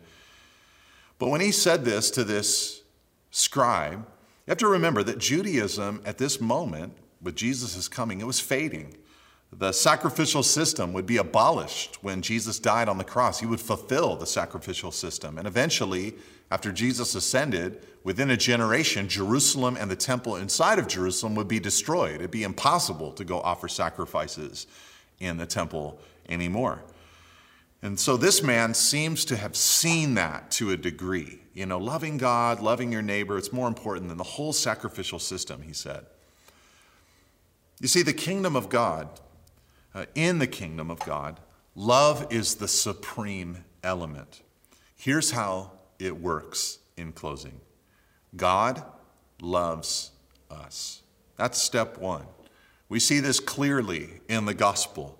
But 1.17 1.29
when 1.29 1.41
he 1.41 1.51
said 1.51 1.83
this 1.83 2.11
to 2.11 2.23
this 2.23 2.83
scribe, 3.31 3.99
you 4.45 4.51
have 4.51 4.59
to 4.59 4.67
remember 4.67 5.01
that 5.01 5.17
Judaism 5.17 6.01
at 6.05 6.19
this 6.19 6.39
moment, 6.39 6.93
with 7.23 7.35
Jesus' 7.35 7.87
coming, 7.87 8.21
it 8.21 8.27
was 8.27 8.39
fading. 8.39 8.95
The 9.51 9.71
sacrificial 9.71 10.43
system 10.43 10.93
would 10.93 11.07
be 11.07 11.17
abolished 11.17 12.03
when 12.03 12.21
Jesus 12.21 12.59
died 12.59 12.87
on 12.87 12.99
the 12.99 13.03
cross. 13.03 13.39
He 13.39 13.47
would 13.47 13.61
fulfill 13.61 14.15
the 14.15 14.27
sacrificial 14.27 14.91
system. 14.91 15.39
And 15.39 15.47
eventually, 15.47 16.15
after 16.51 16.71
Jesus 16.71 17.15
ascended, 17.15 17.83
within 18.03 18.29
a 18.29 18.37
generation, 18.37 19.07
Jerusalem 19.07 19.75
and 19.79 19.89
the 19.89 19.95
temple 19.95 20.35
inside 20.35 20.77
of 20.77 20.87
Jerusalem 20.87 21.33
would 21.33 21.47
be 21.47 21.59
destroyed. 21.59 22.15
It'd 22.15 22.29
be 22.29 22.43
impossible 22.43 23.11
to 23.13 23.23
go 23.23 23.39
offer 23.39 23.67
sacrifices 23.67 24.67
in 25.19 25.37
the 25.37 25.45
temple 25.45 25.99
anymore. 26.29 26.83
And 27.81 27.99
so 27.99 28.17
this 28.17 28.41
man 28.41 28.73
seems 28.73 29.23
to 29.25 29.37
have 29.37 29.55
seen 29.55 30.15
that 30.15 30.49
to 30.51 30.71
a 30.71 30.77
degree. 30.77 31.39
You 31.53 31.65
know, 31.65 31.77
loving 31.77 32.17
God, 32.17 32.59
loving 32.59 32.91
your 32.91 33.01
neighbor, 33.01 33.37
it's 33.37 33.53
more 33.53 33.67
important 33.67 34.07
than 34.07 34.17
the 34.17 34.23
whole 34.23 34.53
sacrificial 34.53 35.19
system, 35.19 35.61
he 35.61 35.73
said. 35.73 36.05
You 37.79 37.87
see, 37.87 38.01
the 38.01 38.13
kingdom 38.13 38.55
of 38.55 38.69
God, 38.69 39.07
uh, 39.93 40.05
in 40.15 40.39
the 40.39 40.47
kingdom 40.47 40.89
of 40.89 40.99
God, 41.01 41.39
love 41.75 42.27
is 42.31 42.55
the 42.55 42.67
supreme 42.67 43.63
element. 43.83 44.41
Here's 44.95 45.31
how 45.31 45.71
it 45.99 46.19
works 46.19 46.79
in 46.97 47.11
closing 47.11 47.61
God 48.35 48.83
loves 49.41 50.11
us. 50.49 51.01
That's 51.37 51.61
step 51.61 51.99
one. 51.99 52.25
We 52.89 52.99
see 52.99 53.19
this 53.19 53.39
clearly 53.39 54.21
in 54.29 54.45
the 54.45 54.53
gospel 54.53 55.19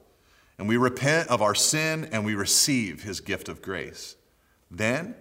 and 0.58 0.68
we 0.68 0.78
repent 0.78 1.30
of 1.30 1.42
our 1.42 1.56
sin 1.56 2.10
and 2.12 2.26
we 2.26 2.36
receive 2.36 3.04
his 3.04 3.20
gift 3.20 3.50
of 3.50 3.62
grace. 3.62 4.16
Then 4.72 5.16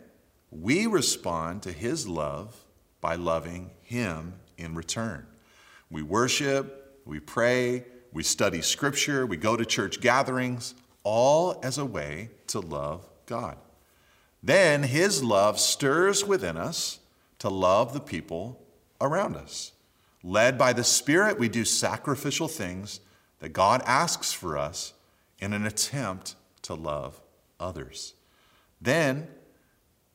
we 0.50 0.86
respond 0.86 1.62
to 1.64 1.72
his 1.72 2.08
love 2.08 2.56
by 3.00 3.16
loving 3.16 3.70
him 3.82 4.34
in 4.56 4.74
return. 4.74 5.26
We 5.90 6.02
worship, 6.02 7.00
we 7.04 7.20
pray, 7.20 7.84
we 8.12 8.22
study 8.22 8.62
scripture, 8.62 9.26
we 9.26 9.36
go 9.36 9.56
to 9.56 9.64
church 9.64 10.00
gatherings, 10.00 10.74
all 11.02 11.60
as 11.62 11.78
a 11.78 11.84
way 11.84 12.30
to 12.48 12.60
love 12.60 13.06
God. 13.26 13.58
Then 14.42 14.84
his 14.84 15.22
love 15.22 15.60
stirs 15.60 16.24
within 16.24 16.56
us 16.56 17.00
to 17.40 17.48
love 17.48 17.92
the 17.92 18.00
people 18.00 18.60
around 19.00 19.36
us. 19.36 19.72
Led 20.22 20.58
by 20.58 20.72
the 20.72 20.84
Spirit, 20.84 21.38
we 21.38 21.48
do 21.48 21.64
sacrificial 21.64 22.48
things 22.48 23.00
that 23.40 23.50
God 23.50 23.82
asks 23.86 24.32
for 24.32 24.56
us 24.56 24.92
in 25.38 25.52
an 25.52 25.66
attempt 25.66 26.34
to 26.62 26.74
love 26.74 27.20
others. 27.60 28.14
Then, 28.80 29.28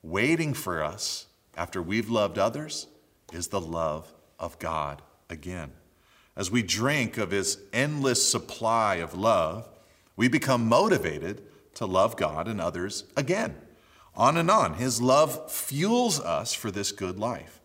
waiting 0.03 0.53
for 0.53 0.83
us 0.83 1.27
after 1.55 1.81
we've 1.81 2.09
loved 2.09 2.37
others 2.37 2.87
is 3.31 3.47
the 3.47 3.61
love 3.61 4.13
of 4.39 4.59
God 4.59 5.01
again. 5.29 5.71
As 6.35 6.49
we 6.49 6.63
drink 6.63 7.17
of 7.17 7.31
His 7.31 7.59
endless 7.71 8.29
supply 8.29 8.95
of 8.95 9.13
love, 9.13 9.69
we 10.15 10.27
become 10.27 10.67
motivated 10.67 11.43
to 11.75 11.85
love 11.85 12.17
God 12.17 12.47
and 12.47 12.59
others 12.59 13.05
again. 13.15 13.55
On 14.15 14.37
and 14.37 14.51
on. 14.51 14.73
His 14.75 15.01
love 15.01 15.51
fuels 15.51 16.19
us 16.19 16.53
for 16.53 16.69
this 16.69 16.91
good 16.91 17.17
life. 17.17 17.61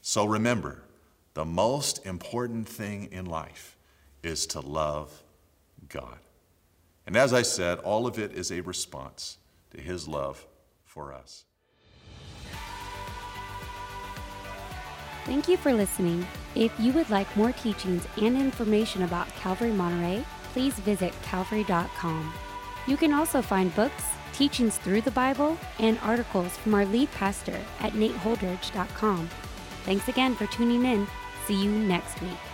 So 0.00 0.24
remember, 0.24 0.82
the 1.40 1.44
most 1.46 2.04
important 2.04 2.68
thing 2.68 3.08
in 3.10 3.24
life 3.24 3.78
is 4.22 4.44
to 4.46 4.60
love 4.60 5.22
God. 5.88 6.18
And 7.06 7.16
as 7.16 7.32
I 7.32 7.40
said, 7.40 7.78
all 7.78 8.06
of 8.06 8.18
it 8.18 8.32
is 8.32 8.52
a 8.52 8.60
response 8.60 9.38
to 9.70 9.80
his 9.80 10.06
love 10.06 10.46
for 10.84 11.14
us. 11.14 11.46
Thank 15.24 15.48
you 15.48 15.56
for 15.56 15.72
listening. 15.72 16.26
If 16.54 16.78
you 16.78 16.92
would 16.92 17.08
like 17.08 17.34
more 17.38 17.52
teachings 17.52 18.06
and 18.20 18.36
information 18.36 19.04
about 19.04 19.34
Calvary 19.36 19.72
Monterey, 19.72 20.22
please 20.52 20.74
visit 20.80 21.14
calvary.com. 21.22 22.34
You 22.86 22.98
can 22.98 23.14
also 23.14 23.40
find 23.40 23.74
books, 23.74 24.04
teachings 24.34 24.76
through 24.76 25.00
the 25.00 25.10
Bible, 25.12 25.56
and 25.78 25.98
articles 26.02 26.54
from 26.58 26.74
our 26.74 26.84
lead 26.84 27.10
pastor 27.12 27.58
at 27.80 27.94
nateholdridge.com. 27.94 29.30
Thanks 29.84 30.08
again 30.08 30.34
for 30.34 30.46
tuning 30.48 30.84
in. 30.84 31.06
See 31.50 31.64
you 31.64 31.72
next 31.72 32.22
week. 32.22 32.49